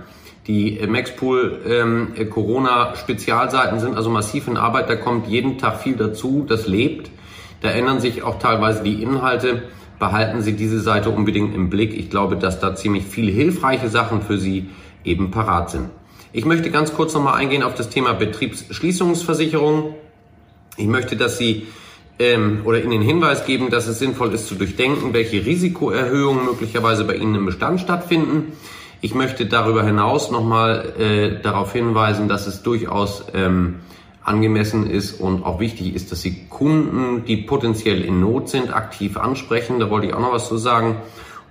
Die 0.47 0.79
äh, 0.79 0.87
Maxpool 0.87 1.61
ähm, 1.67 2.09
äh, 2.17 2.27
Corona-Spezialseiten 2.27 3.81
sind 3.81 3.97
also 3.97 4.11
massiv 4.11 4.47
in 4.47 4.57
Arbeit. 4.57 4.91
Da 4.91 4.97
kommt 4.97 5.27
jeden 5.27 5.59
Tag 5.59 5.81
viel 5.81 5.97
dazu. 5.97 6.45
Das 6.47 6.67
lebt. 6.67 7.11
Da 7.61 7.71
ändern 7.71 8.01
sich 8.01 8.23
auch 8.23 8.39
teilweise 8.39 8.83
die 8.83 9.03
Inhalte. 9.03 9.63
Behalten 9.99 10.43
Sie 10.43 10.53
diese 10.53 10.81
Seite 10.81 11.11
unbedingt 11.11 11.55
im 11.55 11.71
Blick. 11.71 11.97
Ich 11.97 12.11
glaube, 12.11 12.37
dass 12.37 12.61
da 12.61 12.75
ziemlich 12.75 13.05
viele 13.05 13.33
hilfreiche 13.33 13.89
Sachen 13.89 14.21
für 14.21 14.39
Sie 14.39 14.69
eben 15.05 15.31
parat 15.31 15.71
sind. 15.71 15.89
Ich 16.33 16.45
möchte 16.45 16.71
ganz 16.71 16.95
kurz 16.95 17.15
nochmal 17.15 17.35
eingehen 17.35 17.63
auf 17.63 17.75
das 17.75 17.89
Thema 17.89 18.13
Betriebsschließungsversicherung. 18.13 19.95
Ich 20.77 20.87
möchte, 20.87 21.17
dass 21.17 21.39
Sie 21.39 21.69
ähm, 22.19 22.63
oder 22.65 22.81
Ihnen 22.81 22.91
den 22.91 23.03
Hinweis 23.03 23.47
geben, 23.47 23.71
dass 23.71 23.87
es 23.87 23.99
sinnvoll 23.99 24.35
ist 24.35 24.49
zu 24.49 24.57
durchdenken, 24.57 25.15
welche 25.15 25.47
Risikoerhöhungen 25.47 26.45
möglicherweise 26.45 27.05
bei 27.05 27.15
Ihnen 27.15 27.37
im 27.37 27.47
Bestand 27.47 27.81
stattfinden. 27.81 28.53
Ich 29.01 29.15
möchte 29.15 29.47
darüber 29.47 29.85
hinaus 29.85 30.31
nochmal 30.31 30.95
äh, 30.99 31.43
darauf 31.43 31.73
hinweisen, 31.73 32.29
dass 32.29 32.47
es 32.47 32.63
durchaus 32.63 33.27
ähm, 33.35 33.81
angemessen 34.23 34.89
ist 34.91 35.21
und 35.21 35.45
auch 35.45 35.61
wichtig 35.61 35.95
ist, 35.95 36.11
dass 36.11 36.23
Sie 36.23 36.47
Kunden, 36.49 37.25
die 37.25 37.37
potenziell 37.37 38.03
in 38.03 38.21
Not 38.21 38.49
sind, 38.49 38.75
aktiv 38.75 39.17
ansprechen. 39.17 39.79
Da 39.79 39.91
wollte 39.91 40.07
ich 40.07 40.15
auch 40.15 40.21
noch 40.21 40.33
was 40.33 40.49
zu 40.49 40.57
sagen. 40.57 40.97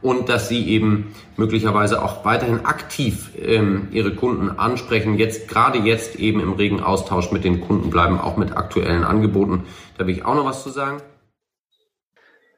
Und 0.01 0.27
dass 0.27 0.49
Sie 0.49 0.67
eben 0.67 1.13
möglicherweise 1.37 2.03
auch 2.03 2.25
weiterhin 2.25 2.65
aktiv 2.65 3.31
ähm, 3.41 3.87
Ihre 3.91 4.13
Kunden 4.13 4.49
ansprechen. 4.49 5.17
Jetzt, 5.17 5.47
gerade 5.47 5.79
jetzt 5.79 6.17
eben 6.17 6.41
im 6.41 6.53
regen 6.53 6.81
Austausch 6.81 7.31
mit 7.31 7.45
den 7.45 7.61
Kunden 7.61 7.89
bleiben, 7.89 8.19
auch 8.19 8.35
mit 8.35 8.57
aktuellen 8.57 9.05
Angeboten. 9.05 9.63
Da 9.97 10.05
will 10.05 10.15
ich 10.15 10.25
auch 10.25 10.35
noch 10.35 10.45
was 10.45 10.63
zu 10.63 10.71
sagen. 10.71 11.01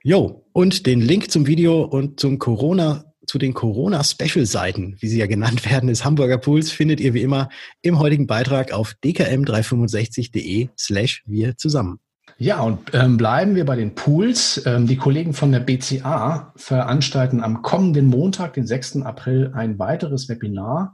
Jo, 0.01 0.46
und 0.54 0.86
den 0.86 1.01
Link 1.01 1.30
zum 1.30 1.46
Video 1.46 1.84
und 1.84 2.20
zum 2.20 2.39
Corona 2.39 3.14
zu 3.25 3.38
den 3.38 3.53
Corona-Special-Seiten, 3.53 4.98
wie 5.00 5.08
sie 5.08 5.20
ja 5.20 5.27
genannt 5.27 5.70
werden, 5.70 5.88
des 5.88 6.05
Hamburger 6.05 6.38
Pools, 6.38 6.72
findet 6.72 7.00
ihr 7.00 7.13
wie 7.13 7.22
immer 7.22 7.50
im 7.82 8.00
heutigen 8.00 8.27
Beitrag 8.27 8.72
auf 8.72 8.94
dkm365.de 9.03 10.70
slash 10.77 11.24
wir 11.25 11.58
zusammen. 11.58 12.00
Ja, 12.38 12.62
und 12.62 12.94
ähm, 12.94 13.15
bleiben 13.15 13.55
wir 13.55 13.65
bei 13.65 13.77
den 13.77 13.96
Pools. 13.96 14.62
Ähm, 14.65 14.88
die 14.88 14.98
Kollegen 14.98 15.34
von 15.34 15.53
der 15.53 15.62
BCA 15.62 16.51
veranstalten 16.58 17.41
am 17.41 17.62
kommenden 17.62 18.08
Montag, 18.08 18.55
den 18.55 18.67
6. 18.67 19.03
April, 19.03 19.51
ein 19.55 19.79
weiteres 19.79 20.27
Webinar, 20.27 20.94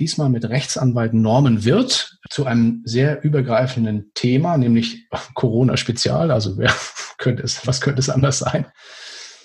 diesmal 0.00 0.30
mit 0.30 0.48
Rechtsanwalt 0.48 1.14
Norman 1.14 1.64
Wirth 1.64 2.18
zu 2.28 2.44
einem 2.44 2.82
sehr 2.84 3.22
übergreifenden 3.22 4.10
Thema, 4.14 4.56
nämlich 4.56 5.06
Corona-Spezial. 5.34 6.32
Also 6.32 6.58
wer 6.58 6.74
könnte 7.18 7.44
es, 7.44 7.64
was 7.68 7.80
könnte 7.80 8.00
es 8.00 8.10
anders 8.10 8.40
sein? 8.40 8.66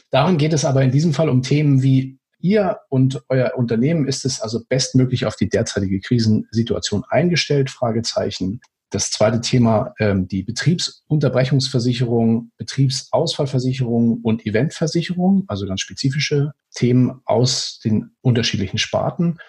Darin 0.09 0.37
geht 0.37 0.53
es 0.53 0.65
aber 0.65 0.81
in 0.81 0.91
diesem 0.91 1.13
Fall 1.13 1.29
um 1.29 1.43
Themen 1.43 1.83
wie 1.83 2.17
Ihr 2.39 2.79
und 2.89 3.23
euer 3.29 3.53
Unternehmen 3.55 4.07
ist 4.07 4.25
es 4.25 4.41
also 4.41 4.61
bestmöglich 4.67 5.25
auf 5.25 5.35
die 5.35 5.49
derzeitige 5.49 5.99
Krisensituation 5.99 7.03
eingestellt? 7.09 7.69
Fragezeichen. 7.69 8.61
Das 8.91 9.11
zweite 9.11 9.41
Thema, 9.41 9.93
ähm, 9.99 10.27
die 10.27 10.43
Betriebsunterbrechungsversicherung, 10.43 12.51
Betriebsausfallversicherung 12.57 14.21
und 14.21 14.45
Eventversicherung, 14.45 15.45
also 15.47 15.65
ganz 15.65 15.81
spezifische 15.81 16.51
Themen 16.73 17.21
aus 17.25 17.79
den 17.83 18.11
unterschiedlichen 18.21 18.77
Sparten. 18.77 19.39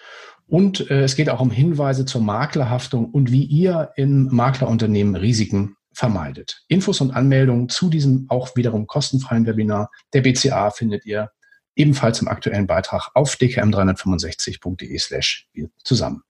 Und 0.47 0.89
äh, 0.89 1.03
es 1.03 1.15
geht 1.15 1.29
auch 1.29 1.39
um 1.39 1.51
Hinweise 1.51 2.05
zur 2.05 2.21
Maklerhaftung 2.21 3.11
und 3.11 3.31
wie 3.31 3.43
ihr 3.43 3.91
in 3.95 4.27
Maklerunternehmen 4.27 5.15
Risiken 5.15 5.75
vermeidet. 5.93 6.63
Infos 6.67 7.01
und 7.01 7.11
Anmeldungen 7.11 7.69
zu 7.69 7.89
diesem 7.89 8.25
auch 8.29 8.55
wiederum 8.55 8.87
kostenfreien 8.87 9.45
Webinar 9.45 9.91
der 10.13 10.21
BCA 10.21 10.71
findet 10.71 11.05
ihr 11.05 11.29
ebenfalls 11.77 12.21
im 12.21 12.27
aktuellen 12.27 12.67
Beitrag 12.67 13.09
auf 13.13 13.35
dkm365.de 13.35 14.97
slash 14.97 15.47
zusammen. 15.83 16.23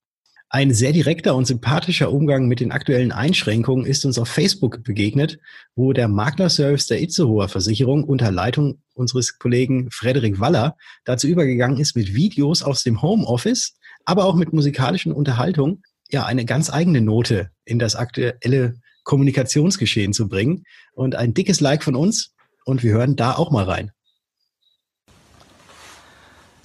Ein 0.50 0.74
sehr 0.74 0.94
direkter 0.94 1.36
und 1.36 1.46
sympathischer 1.46 2.10
Umgang 2.10 2.48
mit 2.48 2.62
den 2.62 2.72
aktuellen 2.72 3.12
Einschränkungen 3.12 3.86
ist 3.86 4.06
uns 4.06 4.18
auf 4.18 4.30
Facebook 4.30 4.82
begegnet, 4.82 5.40
wo 5.76 5.92
der 5.92 6.08
Maklerservice 6.08 6.88
der 6.88 7.02
Itzehoer 7.02 7.50
Versicherung 7.50 8.06
unter 8.06 8.32
Leitung 8.32 8.82
unseres 8.94 9.40
Kollegen 9.40 9.92
Frederik 9.92 10.40
Waller 10.40 10.78
dazu 11.04 11.28
übergegangen 11.28 11.80
ist, 11.80 11.98
mit 11.98 12.16
Videos 12.16 12.64
aus 12.64 12.84
dem 12.84 13.02
Homeoffice, 13.02 13.74
aber 14.06 14.24
auch 14.24 14.36
mit 14.36 14.54
musikalischen 14.54 15.12
Unterhaltung, 15.12 15.84
ja, 16.10 16.26
eine 16.26 16.46
ganz 16.46 16.70
eigene 16.70 17.02
Note 17.02 17.50
in 17.66 17.78
das 17.78 17.98
aktuelle 17.98 18.76
Kommunikationsgeschehen 19.04 20.14
zu 20.14 20.30
bringen. 20.30 20.64
Und 20.94 21.16
ein 21.16 21.34
dickes 21.34 21.60
Like 21.60 21.84
von 21.84 21.96
uns 21.98 22.34
und 22.64 22.84
wir 22.84 22.94
hören 22.94 23.18
da 23.18 23.34
auch 23.34 23.52
mal 23.52 23.66
rein. 23.66 23.92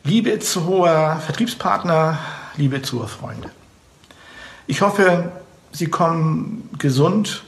Liebe 0.04 0.40
zu 0.40 0.66
hoher 0.66 1.22
Vertriebspartner, 1.24 2.18
liebe 2.56 2.82
Zuhörfreunde. 2.82 3.50
Ich 4.66 4.82
hoffe, 4.82 5.30
Sie 5.70 5.86
kommen 5.86 6.68
gesund, 6.76 7.44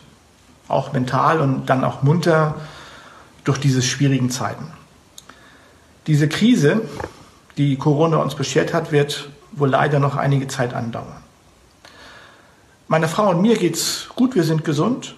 auch 0.68 0.92
mental 0.92 1.40
und 1.40 1.66
dann 1.66 1.82
auch 1.82 2.04
munter 2.04 2.54
durch 3.42 3.58
diese 3.58 3.82
schwierigen 3.82 4.30
Zeiten. 4.30 4.68
Diese 6.06 6.28
Krise, 6.28 6.82
die 7.56 7.76
Corona 7.76 8.18
uns 8.18 8.36
beschert 8.36 8.72
hat, 8.72 8.92
wird 8.92 9.28
wohl 9.50 9.70
leider 9.70 9.98
noch 9.98 10.14
einige 10.14 10.46
Zeit 10.46 10.74
andauern. 10.74 11.24
Meiner 12.86 13.08
Frau 13.08 13.30
und 13.30 13.42
mir 13.42 13.56
geht's 13.56 14.08
gut, 14.14 14.36
wir 14.36 14.44
sind 14.44 14.64
gesund, 14.64 15.16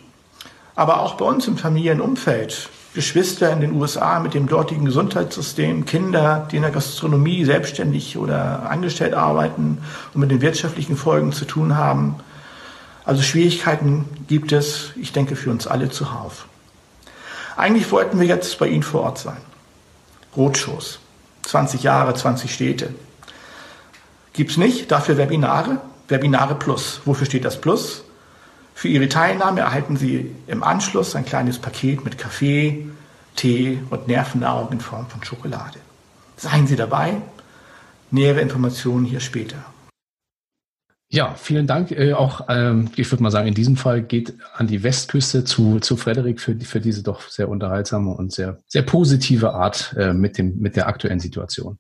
aber 0.75 1.01
auch 1.01 1.17
bei 1.17 1.27
uns 1.27 1.47
im 1.47 1.59
Familienumfeld 1.59 2.71
Geschwister 2.97 3.53
in 3.53 3.61
den 3.61 3.73
USA 3.73 4.21
mit 4.21 4.33
dem 4.33 4.49
dortigen 4.49 4.87
Gesundheitssystem, 4.87 5.85
Kinder, 5.85 6.49
die 6.51 6.57
in 6.57 6.63
der 6.63 6.71
Gastronomie 6.71 7.45
selbstständig 7.45 8.17
oder 8.17 8.71
angestellt 8.71 9.13
arbeiten 9.13 9.83
und 10.15 10.21
mit 10.23 10.31
den 10.31 10.41
wirtschaftlichen 10.41 10.97
Folgen 10.97 11.31
zu 11.31 11.45
tun 11.45 11.77
haben. 11.77 12.15
Also 13.05 13.21
Schwierigkeiten 13.21 14.07
gibt 14.29 14.51
es, 14.51 14.93
ich 14.97 15.13
denke, 15.13 15.37
für 15.37 15.51
uns 15.51 15.67
alle 15.67 15.91
zuhauf. 15.91 16.47
Eigentlich 17.55 17.93
wollten 17.93 18.19
wir 18.19 18.27
jetzt 18.27 18.59
bei 18.59 18.67
Ihnen 18.67 18.83
vor 18.83 19.03
Ort 19.03 19.19
sein. 19.19 19.37
Rotschoß. 20.35 20.99
20 21.43 21.83
Jahre, 21.83 22.15
20 22.15 22.51
Städte. 22.51 22.95
Gibt's 24.33 24.57
nicht, 24.57 24.91
dafür 24.91 25.19
Webinare. 25.19 25.83
Webinare 26.09 26.55
Plus. 26.55 27.03
Wofür 27.05 27.27
steht 27.27 27.45
das 27.45 27.61
Plus? 27.61 28.05
Für 28.77 28.89
Ihre 28.89 29.09
Teilnahme 29.09 29.61
erhalten 29.61 29.97
Sie 29.97 30.35
im 30.47 30.63
Anschluss 30.63 31.17
ein 31.17 31.25
kleines 31.25 31.59
Paket 31.59 32.05
mit 32.05 32.19
Kaffee, 32.19 32.87
Tee 33.35 33.79
und 33.89 34.07
Nervennahrung 34.07 34.71
in 34.71 34.81
Form 34.81 35.09
von 35.09 35.25
Schokolade. 35.25 35.79
Seien 36.37 36.67
Sie 36.67 36.77
dabei. 36.77 37.15
Nähere 38.11 38.43
Informationen 38.43 39.07
hier 39.07 39.21
später. 39.21 39.57
Ja, 41.09 41.35
vielen 41.37 41.67
Dank. 41.67 41.91
Äh, 41.91 42.13
auch, 42.13 42.49
ähm, 42.51 42.91
ich 42.97 43.11
würde 43.11 43.23
mal 43.23 43.31
sagen, 43.31 43.49
in 43.49 43.55
diesem 43.55 43.79
Fall 43.79 44.03
geht 44.03 44.35
an 44.53 44.67
die 44.67 44.83
Westküste 44.83 45.45
zu, 45.45 45.81
zu 45.81 45.97
Frederik 45.97 46.39
für, 46.39 46.55
für 46.61 46.81
diese 46.83 47.03
doch 47.03 47.23
sehr 47.31 47.49
unterhaltsame 47.49 48.11
und 48.11 48.35
sehr, 48.35 48.61
sehr 48.67 48.83
positive 48.83 49.55
Art 49.55 49.95
äh, 49.97 50.13
mit, 50.13 50.37
dem, 50.37 50.59
mit 50.59 50.77
der 50.77 50.87
aktuellen 50.87 51.21
Situation 51.21 51.79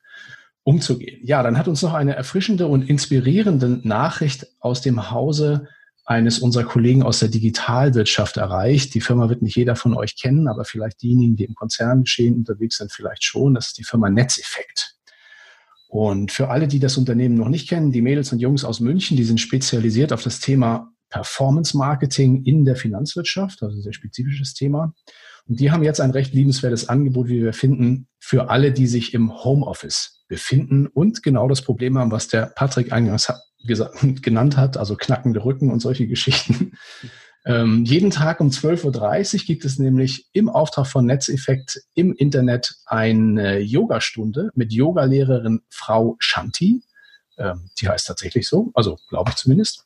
umzugehen. 0.62 1.20
Ja, 1.22 1.42
dann 1.42 1.58
hat 1.58 1.68
uns 1.68 1.82
noch 1.82 1.92
eine 1.92 2.16
erfrischende 2.16 2.66
und 2.68 2.88
inspirierende 2.88 3.80
Nachricht 3.82 4.46
aus 4.60 4.80
dem 4.80 5.10
Hause 5.10 5.68
eines 6.06 6.38
unserer 6.38 6.64
Kollegen 6.64 7.02
aus 7.02 7.18
der 7.18 7.28
Digitalwirtschaft 7.28 8.36
erreicht. 8.36 8.94
Die 8.94 9.00
Firma 9.00 9.28
wird 9.28 9.42
nicht 9.42 9.56
jeder 9.56 9.74
von 9.74 9.92
euch 9.94 10.16
kennen, 10.16 10.46
aber 10.46 10.64
vielleicht 10.64 11.02
diejenigen, 11.02 11.34
die 11.34 11.44
im 11.44 11.54
Konzerngeschehen 11.54 12.36
unterwegs 12.36 12.78
sind, 12.78 12.92
vielleicht 12.92 13.24
schon. 13.24 13.54
Das 13.54 13.68
ist 13.68 13.78
die 13.78 13.84
Firma 13.84 14.08
Netzeffekt. 14.08 14.94
Und 15.88 16.30
für 16.30 16.48
alle, 16.48 16.68
die 16.68 16.78
das 16.78 16.96
Unternehmen 16.96 17.34
noch 17.34 17.48
nicht 17.48 17.68
kennen, 17.68 17.90
die 17.90 18.02
Mädels 18.02 18.32
und 18.32 18.38
Jungs 18.38 18.64
aus 18.64 18.80
München, 18.80 19.16
die 19.16 19.24
sind 19.24 19.40
spezialisiert 19.40 20.12
auf 20.12 20.22
das 20.22 20.38
Thema 20.38 20.92
Performance 21.10 21.76
Marketing 21.76 22.44
in 22.44 22.64
der 22.64 22.76
Finanzwirtschaft, 22.76 23.62
also 23.62 23.76
ein 23.76 23.82
sehr 23.82 23.92
spezifisches 23.92 24.54
Thema. 24.54 24.94
Und 25.48 25.60
die 25.60 25.70
haben 25.70 25.82
jetzt 25.82 26.00
ein 26.00 26.10
recht 26.10 26.34
liebenswertes 26.34 26.88
Angebot, 26.88 27.28
wie 27.28 27.42
wir 27.42 27.52
finden, 27.52 28.08
für 28.18 28.50
alle, 28.50 28.72
die 28.72 28.86
sich 28.86 29.12
im 29.14 29.32
Homeoffice 29.44 30.24
befinden 30.28 30.86
und 30.86 31.22
genau 31.22 31.48
das 31.48 31.62
Problem 31.62 31.98
haben, 31.98 32.10
was 32.10 32.28
der 32.28 32.46
Patrick 32.46 32.92
eingangs 32.92 33.28
genannt 34.22 34.56
hat, 34.56 34.76
also 34.76 34.96
knackende 34.96 35.44
Rücken 35.44 35.70
und 35.70 35.80
solche 35.80 36.06
Geschichten. 36.06 36.72
Ähm, 37.48 37.84
jeden 37.84 38.10
Tag 38.10 38.40
um 38.40 38.48
12.30 38.48 39.34
Uhr 39.34 39.44
gibt 39.46 39.64
es 39.64 39.78
nämlich 39.78 40.26
im 40.32 40.48
Auftrag 40.48 40.88
von 40.88 41.06
Netzeffekt 41.06 41.80
im 41.94 42.12
Internet 42.12 42.74
eine 42.86 43.60
Yogastunde 43.60 44.50
mit 44.56 44.72
Yogalehrerin 44.72 45.60
Frau 45.70 46.16
Shanti. 46.18 46.82
Ähm, 47.38 47.70
die 47.80 47.88
heißt 47.88 48.08
tatsächlich 48.08 48.48
so, 48.48 48.72
also 48.74 48.98
glaube 49.08 49.30
ich 49.30 49.36
zumindest. 49.36 49.84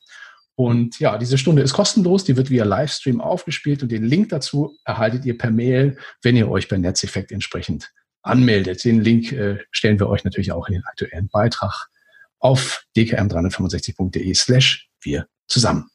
Und 0.55 0.99
ja, 1.01 1.19
diese 1.19 1.37
Stunde 1.37 1.61
ist 1.61 1.75
kostenlos, 1.75 2.25
die 2.25 2.37
wird 2.37 2.49
via 2.49 2.65
Livestream 2.65 3.21
aufgespielt 3.21 3.83
und 3.83 3.93
den 3.93 4.05
Link 4.05 4.31
dazu 4.31 4.77
erhaltet 4.87 5.27
ihr 5.27 5.37
per 5.37 5.51
Mail, 5.51 5.99
wenn 6.23 6.37
ihr 6.37 6.51
euch 6.51 6.67
bei 6.67 6.79
Netzeffekt 6.79 7.31
entsprechend 7.31 7.91
anmeldet. 8.23 8.85
Den 8.85 9.03
Link 9.03 9.33
äh, 9.33 9.59
stellen 9.71 9.99
wir 9.99 10.09
euch 10.09 10.25
natürlich 10.25 10.53
auch 10.53 10.67
in 10.69 10.75
den 10.75 10.85
aktuellen 10.85 11.29
Beitrag 11.29 11.89
auf 12.41 12.85
dkm365.de 12.97 14.35
slash 14.35 14.89
wir 15.01 15.27
zusammen. 15.47 15.89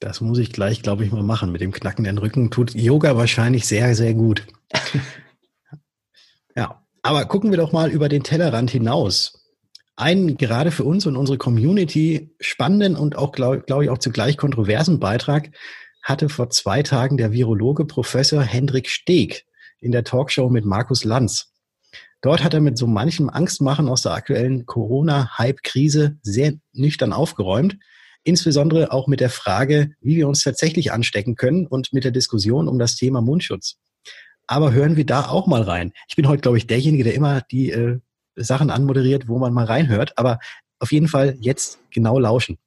Das 0.00 0.20
muss 0.20 0.38
ich 0.38 0.52
gleich, 0.52 0.82
glaube 0.82 1.04
ich, 1.04 1.12
mal 1.12 1.22
machen. 1.22 1.52
Mit 1.52 1.60
dem 1.60 1.72
knackenden 1.72 2.18
Rücken 2.18 2.50
tut 2.50 2.74
Yoga 2.74 3.16
wahrscheinlich 3.16 3.66
sehr, 3.66 3.94
sehr 3.94 4.14
gut. 4.14 4.46
ja, 6.56 6.82
aber 7.02 7.24
gucken 7.26 7.50
wir 7.50 7.58
doch 7.58 7.72
mal 7.72 7.90
über 7.90 8.08
den 8.08 8.22
Tellerrand 8.22 8.70
hinaus. 8.70 9.44
Einen 9.94 10.36
gerade 10.36 10.70
für 10.70 10.84
uns 10.84 11.06
und 11.06 11.16
unsere 11.16 11.38
Community 11.38 12.34
spannenden 12.40 12.96
und 12.96 13.16
auch, 13.16 13.32
glaube 13.32 13.60
glaub 13.60 13.82
ich, 13.82 13.90
auch 13.90 13.98
zugleich 13.98 14.36
kontroversen 14.36 14.98
Beitrag 14.98 15.50
hatte 16.02 16.28
vor 16.28 16.50
zwei 16.50 16.82
Tagen 16.82 17.16
der 17.16 17.32
Virologe 17.32 17.84
Professor 17.84 18.42
Hendrik 18.42 18.88
Steg 18.88 19.44
in 19.78 19.92
der 19.92 20.04
Talkshow 20.04 20.48
mit 20.48 20.64
Markus 20.64 21.04
Lanz. 21.04 21.51
Dort 22.22 22.44
hat 22.44 22.54
er 22.54 22.60
mit 22.60 22.78
so 22.78 22.86
manchem 22.86 23.28
Angstmachen 23.28 23.88
aus 23.88 24.02
der 24.02 24.12
aktuellen 24.12 24.64
Corona-Hype-Krise 24.64 26.18
sehr 26.22 26.54
nüchtern 26.72 27.12
aufgeräumt. 27.12 27.76
Insbesondere 28.22 28.92
auch 28.92 29.08
mit 29.08 29.18
der 29.18 29.28
Frage, 29.28 29.90
wie 30.00 30.16
wir 30.16 30.28
uns 30.28 30.44
tatsächlich 30.44 30.92
anstecken 30.92 31.34
können 31.34 31.66
und 31.66 31.92
mit 31.92 32.04
der 32.04 32.12
Diskussion 32.12 32.68
um 32.68 32.78
das 32.78 32.94
Thema 32.94 33.20
Mundschutz. 33.20 33.76
Aber 34.46 34.72
hören 34.72 34.96
wir 34.96 35.04
da 35.04 35.28
auch 35.28 35.48
mal 35.48 35.62
rein. 35.62 35.92
Ich 36.08 36.14
bin 36.14 36.28
heute, 36.28 36.42
glaube 36.42 36.58
ich, 36.58 36.68
derjenige, 36.68 37.02
der 37.02 37.14
immer 37.14 37.40
die 37.50 37.72
äh, 37.72 37.98
Sachen 38.36 38.70
anmoderiert, 38.70 39.26
wo 39.26 39.38
man 39.38 39.52
mal 39.52 39.64
reinhört. 39.64 40.16
Aber 40.16 40.38
auf 40.78 40.92
jeden 40.92 41.08
Fall 41.08 41.36
jetzt 41.40 41.80
genau 41.90 42.20
lauschen. 42.20 42.58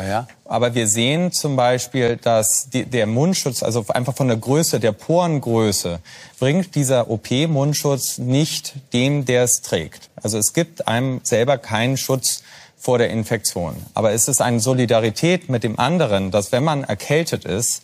Ja, 0.00 0.28
aber 0.44 0.76
wir 0.76 0.86
sehen 0.86 1.32
zum 1.32 1.56
Beispiel, 1.56 2.16
dass 2.16 2.70
die, 2.70 2.84
der 2.84 3.06
Mundschutz, 3.06 3.64
also 3.64 3.84
einfach 3.88 4.14
von 4.14 4.28
der 4.28 4.36
Größe, 4.36 4.78
der 4.78 4.92
Porengröße, 4.92 5.98
bringt 6.38 6.76
dieser 6.76 7.10
OP-Mundschutz 7.10 8.18
nicht 8.18 8.74
dem, 8.92 9.24
der 9.24 9.42
es 9.42 9.60
trägt. 9.60 10.08
Also 10.22 10.38
es 10.38 10.52
gibt 10.52 10.86
einem 10.86 11.20
selber 11.24 11.58
keinen 11.58 11.96
Schutz 11.96 12.44
vor 12.78 12.98
der 12.98 13.10
Infektion. 13.10 13.74
Aber 13.94 14.12
es 14.12 14.28
ist 14.28 14.40
eine 14.40 14.60
Solidarität 14.60 15.48
mit 15.48 15.64
dem 15.64 15.80
anderen, 15.80 16.30
dass 16.30 16.52
wenn 16.52 16.62
man 16.62 16.84
erkältet 16.84 17.44
ist, 17.44 17.82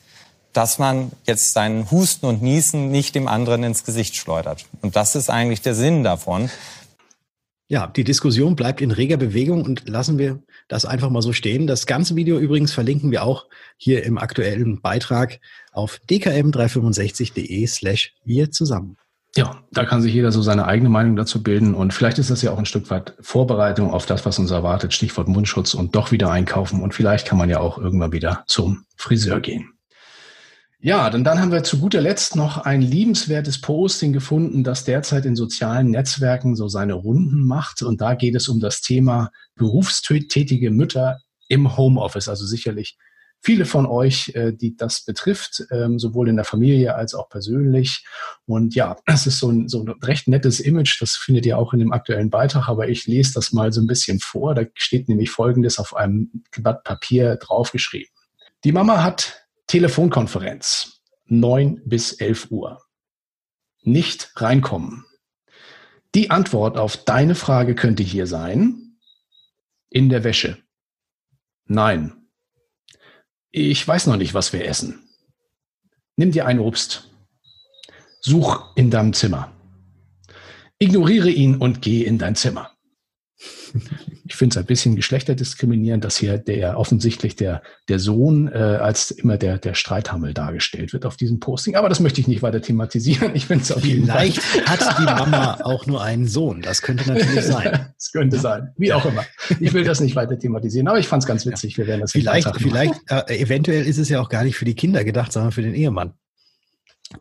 dass 0.52 0.78
man 0.78 1.10
jetzt 1.26 1.52
seinen 1.52 1.90
Husten 1.90 2.26
und 2.26 2.42
Niesen 2.42 2.92
nicht 2.92 3.16
dem 3.16 3.26
anderen 3.26 3.64
ins 3.64 3.82
Gesicht 3.82 4.14
schleudert. 4.14 4.66
Und 4.82 4.94
das 4.94 5.16
ist 5.16 5.30
eigentlich 5.30 5.62
der 5.62 5.74
Sinn 5.74 6.04
davon. 6.04 6.48
Ja, 7.66 7.86
die 7.86 8.04
Diskussion 8.04 8.56
bleibt 8.56 8.82
in 8.82 8.90
reger 8.90 9.16
Bewegung 9.16 9.62
und 9.64 9.88
lassen 9.88 10.18
wir 10.18 10.42
das 10.68 10.84
einfach 10.84 11.08
mal 11.08 11.22
so 11.22 11.32
stehen. 11.32 11.66
Das 11.66 11.86
ganze 11.86 12.14
Video 12.14 12.38
übrigens 12.38 12.72
verlinken 12.72 13.10
wir 13.10 13.22
auch 13.22 13.46
hier 13.78 14.04
im 14.04 14.18
aktuellen 14.18 14.82
Beitrag 14.82 15.40
auf 15.72 15.98
dkm365.de 16.10 17.66
slash 17.66 18.12
wir 18.24 18.50
zusammen. 18.50 18.98
Ja, 19.36 19.64
da 19.72 19.84
kann 19.84 20.00
sich 20.00 20.14
jeder 20.14 20.30
so 20.30 20.42
seine 20.42 20.66
eigene 20.66 20.90
Meinung 20.90 21.16
dazu 21.16 21.42
bilden 21.42 21.74
und 21.74 21.92
vielleicht 21.92 22.18
ist 22.18 22.30
das 22.30 22.42
ja 22.42 22.52
auch 22.52 22.58
ein 22.58 22.66
Stück 22.66 22.88
weit 22.90 23.16
Vorbereitung 23.20 23.90
auf 23.90 24.06
das, 24.06 24.24
was 24.24 24.38
uns 24.38 24.52
erwartet, 24.52 24.94
Stichwort 24.94 25.26
Mundschutz 25.26 25.74
und 25.74 25.96
doch 25.96 26.12
wieder 26.12 26.30
einkaufen 26.30 26.80
und 26.80 26.94
vielleicht 26.94 27.26
kann 27.26 27.38
man 27.38 27.50
ja 27.50 27.58
auch 27.58 27.78
irgendwann 27.78 28.12
wieder 28.12 28.44
zum 28.46 28.84
Friseur 28.96 29.40
gehen. 29.40 29.73
Ja, 30.84 31.08
denn 31.08 31.24
dann 31.24 31.40
haben 31.40 31.50
wir 31.50 31.62
zu 31.62 31.78
guter 31.78 32.02
Letzt 32.02 32.36
noch 32.36 32.58
ein 32.58 32.82
liebenswertes 32.82 33.58
Posting 33.58 34.12
gefunden, 34.12 34.64
das 34.64 34.84
derzeit 34.84 35.24
in 35.24 35.34
sozialen 35.34 35.90
Netzwerken 35.90 36.56
so 36.56 36.68
seine 36.68 36.92
Runden 36.92 37.46
macht. 37.46 37.80
Und 37.80 38.02
da 38.02 38.14
geht 38.14 38.34
es 38.34 38.48
um 38.48 38.60
das 38.60 38.82
Thema 38.82 39.30
berufstätige 39.54 40.70
Mütter 40.70 41.20
im 41.48 41.78
Homeoffice. 41.78 42.28
Also 42.28 42.44
sicherlich 42.44 42.98
viele 43.40 43.64
von 43.64 43.86
euch, 43.86 44.32
äh, 44.34 44.52
die 44.52 44.76
das 44.76 45.06
betrifft, 45.06 45.64
ähm, 45.70 45.98
sowohl 45.98 46.28
in 46.28 46.36
der 46.36 46.44
Familie 46.44 46.96
als 46.96 47.14
auch 47.14 47.30
persönlich. 47.30 48.04
Und 48.44 48.74
ja, 48.74 48.98
es 49.06 49.26
ist 49.26 49.38
so 49.38 49.48
ein, 49.48 49.68
so 49.70 49.82
ein 49.82 49.88
recht 50.02 50.28
nettes 50.28 50.60
Image, 50.60 51.00
das 51.00 51.16
findet 51.16 51.46
ihr 51.46 51.56
auch 51.56 51.72
in 51.72 51.78
dem 51.78 51.94
aktuellen 51.94 52.28
Beitrag, 52.28 52.68
aber 52.68 52.90
ich 52.90 53.06
lese 53.06 53.32
das 53.32 53.54
mal 53.54 53.72
so 53.72 53.80
ein 53.80 53.86
bisschen 53.86 54.20
vor. 54.20 54.54
Da 54.54 54.64
steht 54.74 55.08
nämlich 55.08 55.30
Folgendes 55.30 55.78
auf 55.78 55.96
einem 55.96 56.42
Blatt 56.50 56.84
Papier 56.84 57.36
draufgeschrieben. 57.36 58.12
Die 58.64 58.72
Mama 58.72 59.02
hat 59.02 59.43
Telefonkonferenz, 59.66 61.00
9 61.26 61.82
bis 61.84 62.12
11 62.12 62.50
Uhr. 62.50 62.82
Nicht 63.82 64.32
reinkommen. 64.36 65.04
Die 66.14 66.30
Antwort 66.30 66.76
auf 66.76 66.96
deine 66.96 67.34
Frage 67.34 67.74
könnte 67.74 68.02
hier 68.02 68.26
sein, 68.26 68.98
in 69.90 70.08
der 70.08 70.24
Wäsche. 70.24 70.58
Nein. 71.66 72.12
Ich 73.50 73.86
weiß 73.86 74.06
noch 74.06 74.16
nicht, 74.16 74.34
was 74.34 74.52
wir 74.52 74.64
essen. 74.64 75.08
Nimm 76.16 76.32
dir 76.32 76.46
ein 76.46 76.60
Obst. 76.60 77.10
Such 78.20 78.74
in 78.76 78.90
deinem 78.90 79.12
Zimmer. 79.12 79.52
Ignoriere 80.78 81.30
ihn 81.30 81.56
und 81.56 81.82
geh 81.82 82.04
in 82.04 82.18
dein 82.18 82.36
Zimmer. 82.36 82.72
Ich 84.34 84.38
finde 84.38 84.54
es 84.54 84.56
ein 84.56 84.66
bisschen 84.66 84.96
geschlechterdiskriminierend, 84.96 86.04
dass 86.04 86.16
hier 86.16 86.38
der 86.38 86.76
offensichtlich 86.76 87.36
der, 87.36 87.62
der 87.88 88.00
Sohn 88.00 88.48
äh, 88.48 88.56
als 88.56 89.12
immer 89.12 89.38
der, 89.38 89.58
der 89.58 89.74
Streithammel 89.74 90.34
dargestellt 90.34 90.92
wird 90.92 91.06
auf 91.06 91.16
diesem 91.16 91.38
Posting. 91.38 91.76
Aber 91.76 91.88
das 91.88 92.00
möchte 92.00 92.20
ich 92.20 92.26
nicht 92.26 92.42
weiter 92.42 92.60
thematisieren. 92.60 93.30
Ich 93.34 93.46
finde 93.46 93.62
es 93.62 93.70
auf 93.70 93.84
jeden 93.84 94.08
Fall. 94.08 94.32
Vielleicht 94.32 94.68
hat 94.68 94.98
die 94.98 95.04
Mama 95.04 95.60
auch 95.62 95.86
nur 95.86 96.02
einen 96.02 96.26
Sohn. 96.26 96.62
Das 96.62 96.82
könnte 96.82 97.12
natürlich 97.12 97.44
sein. 97.44 97.92
das 97.96 98.10
könnte 98.10 98.40
sein. 98.40 98.72
Wie 98.76 98.92
auch 98.92 99.04
immer. 99.04 99.24
Ich 99.60 99.72
will 99.72 99.84
das 99.84 100.00
nicht 100.00 100.16
weiter 100.16 100.36
thematisieren, 100.36 100.88
aber 100.88 100.98
ich 100.98 101.06
fand 101.06 101.22
es 101.22 101.28
ganz 101.28 101.46
witzig. 101.46 101.78
Wir 101.78 101.86
werden 101.86 102.00
das 102.00 102.10
vielleicht, 102.10 102.56
vielleicht 102.56 102.94
äh, 103.12 103.38
eventuell 103.38 103.86
ist 103.86 103.98
es 103.98 104.08
ja 104.08 104.20
auch 104.20 104.30
gar 104.30 104.42
nicht 104.42 104.56
für 104.56 104.64
die 104.64 104.74
Kinder 104.74 105.04
gedacht, 105.04 105.32
sondern 105.32 105.52
für 105.52 105.62
den 105.62 105.74
Ehemann. 105.74 106.14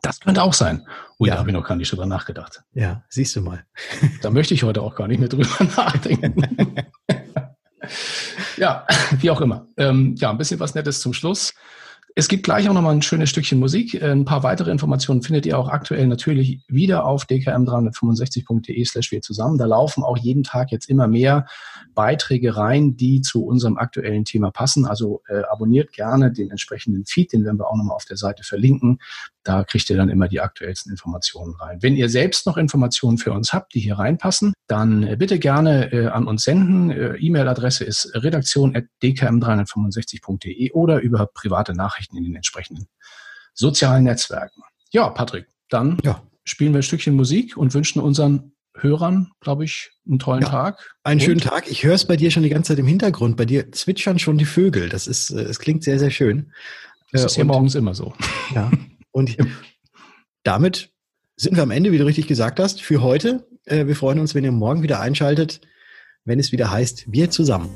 Das 0.01 0.19
könnte 0.19 0.43
auch 0.43 0.53
sein. 0.53 0.87
Ui, 1.19 1.27
ja. 1.27 1.35
da 1.35 1.39
habe 1.39 1.49
ich 1.49 1.55
noch 1.55 1.67
gar 1.67 1.75
nicht 1.75 1.91
drüber 1.91 2.05
nachgedacht. 2.05 2.63
Ja, 2.73 3.03
siehst 3.09 3.35
du 3.35 3.41
mal. 3.41 3.65
da 4.21 4.29
möchte 4.29 4.53
ich 4.53 4.63
heute 4.63 4.81
auch 4.81 4.95
gar 4.95 5.07
nicht 5.07 5.19
mehr 5.19 5.29
drüber 5.29 5.47
nachdenken. 5.77 6.75
ja, 8.57 8.85
wie 9.19 9.31
auch 9.31 9.41
immer. 9.41 9.67
Ähm, 9.77 10.15
ja, 10.17 10.29
ein 10.29 10.37
bisschen 10.37 10.59
was 10.59 10.75
Nettes 10.75 11.01
zum 11.01 11.13
Schluss. 11.13 11.53
Es 12.15 12.27
gibt 12.27 12.43
gleich 12.43 12.69
auch 12.69 12.73
nochmal 12.73 12.93
ein 12.93 13.01
schönes 13.01 13.31
Stückchen 13.31 13.59
Musik. 13.59 13.95
Äh, 13.95 14.11
ein 14.11 14.25
paar 14.25 14.43
weitere 14.43 14.69
Informationen 14.69 15.23
findet 15.23 15.47
ihr 15.47 15.57
auch 15.57 15.67
aktuell 15.67 16.05
natürlich 16.05 16.61
wieder 16.67 17.05
auf 17.05 17.25
dkm365.de 17.25 18.85
slash 18.85 19.11
wir 19.11 19.21
zusammen. 19.21 19.57
Da 19.57 19.65
laufen 19.65 20.03
auch 20.03 20.17
jeden 20.17 20.43
Tag 20.43 20.71
jetzt 20.71 20.89
immer 20.89 21.07
mehr 21.07 21.47
Beiträge 21.95 22.55
rein, 22.55 22.97
die 22.97 23.21
zu 23.21 23.43
unserem 23.43 23.77
aktuellen 23.77 24.25
Thema 24.25 24.51
passen. 24.51 24.85
Also 24.85 25.23
äh, 25.27 25.41
abonniert 25.49 25.91
gerne 25.91 26.31
den 26.31 26.51
entsprechenden 26.51 27.05
Feed, 27.07 27.33
den 27.33 27.45
werden 27.45 27.57
wir 27.57 27.67
auch 27.67 27.75
nochmal 27.75 27.95
auf 27.95 28.05
der 28.05 28.17
Seite 28.17 28.43
verlinken. 28.43 28.99
Da 29.43 29.63
kriegt 29.63 29.89
ihr 29.89 29.97
dann 29.97 30.09
immer 30.09 30.27
die 30.27 30.39
aktuellsten 30.39 30.91
Informationen 30.91 31.55
rein. 31.55 31.79
Wenn 31.81 31.95
ihr 31.95 32.09
selbst 32.09 32.45
noch 32.45 32.57
Informationen 32.57 33.17
für 33.17 33.33
uns 33.33 33.53
habt, 33.53 33.73
die 33.73 33.79
hier 33.79 33.97
reinpassen, 33.97 34.53
dann 34.67 35.01
äh, 35.03 35.15
bitte 35.17 35.39
gerne 35.39 35.91
äh, 35.91 36.05
an 36.07 36.27
uns 36.27 36.43
senden. 36.43 36.91
Äh, 36.91 37.15
E-Mail-Adresse 37.17 37.83
ist 37.83 38.11
redaktion.dkm365.de 38.13 40.71
oder 40.71 41.01
über 41.01 41.25
private 41.25 41.73
Nachrichten 41.73 42.02
in 42.11 42.23
den 42.23 42.35
entsprechenden 42.35 42.87
sozialen 43.53 44.03
Netzwerken. 44.03 44.61
Ja, 44.91 45.09
Patrick, 45.09 45.47
dann 45.69 45.97
ja. 46.03 46.23
spielen 46.43 46.73
wir 46.73 46.79
ein 46.79 46.83
Stückchen 46.83 47.15
Musik 47.15 47.57
und 47.57 47.73
wünschen 47.73 48.01
unseren 48.01 48.53
Hörern, 48.75 49.31
glaube 49.39 49.65
ich, 49.65 49.91
einen 50.07 50.19
tollen 50.19 50.41
ja, 50.41 50.49
Tag. 50.49 50.95
Einen 51.03 51.19
und? 51.19 51.25
schönen 51.25 51.39
Tag. 51.39 51.69
Ich 51.69 51.83
höre 51.83 51.93
es 51.93 52.05
bei 52.05 52.17
dir 52.17 52.31
schon 52.31 52.43
die 52.43 52.49
ganze 52.49 52.69
Zeit 52.69 52.79
im 52.79 52.87
Hintergrund. 52.87 53.37
Bei 53.37 53.45
dir 53.45 53.71
zwitschern 53.71 54.19
schon 54.19 54.37
die 54.37 54.45
Vögel. 54.45 54.89
Das 54.89 55.07
ist, 55.07 55.29
es 55.29 55.59
klingt 55.59 55.83
sehr, 55.83 55.99
sehr 55.99 56.11
schön. 56.11 56.51
Das 57.11 57.23
ist 57.23 57.37
ja 57.37 57.43
morgens 57.43 57.75
immer 57.75 57.93
so. 57.93 58.13
Ja. 58.55 58.71
Und 59.11 59.37
damit 60.43 60.89
sind 61.35 61.55
wir 61.55 61.63
am 61.63 61.71
Ende, 61.71 61.91
wie 61.91 61.99
du 61.99 62.05
richtig 62.05 62.27
gesagt 62.27 62.59
hast, 62.59 62.81
für 62.81 63.01
heute. 63.01 63.47
Äh, 63.65 63.85
wir 63.85 63.95
freuen 63.95 64.19
uns, 64.19 64.33
wenn 64.33 64.43
ihr 64.43 64.51
morgen 64.51 64.81
wieder 64.81 64.99
einschaltet, 64.99 65.61
wenn 66.25 66.39
es 66.39 66.51
wieder 66.51 66.71
heißt, 66.71 67.11
wir 67.11 67.29
zusammen. 67.29 67.69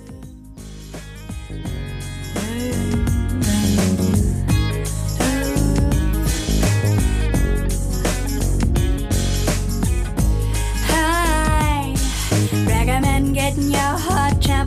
podcast. 14.18 14.67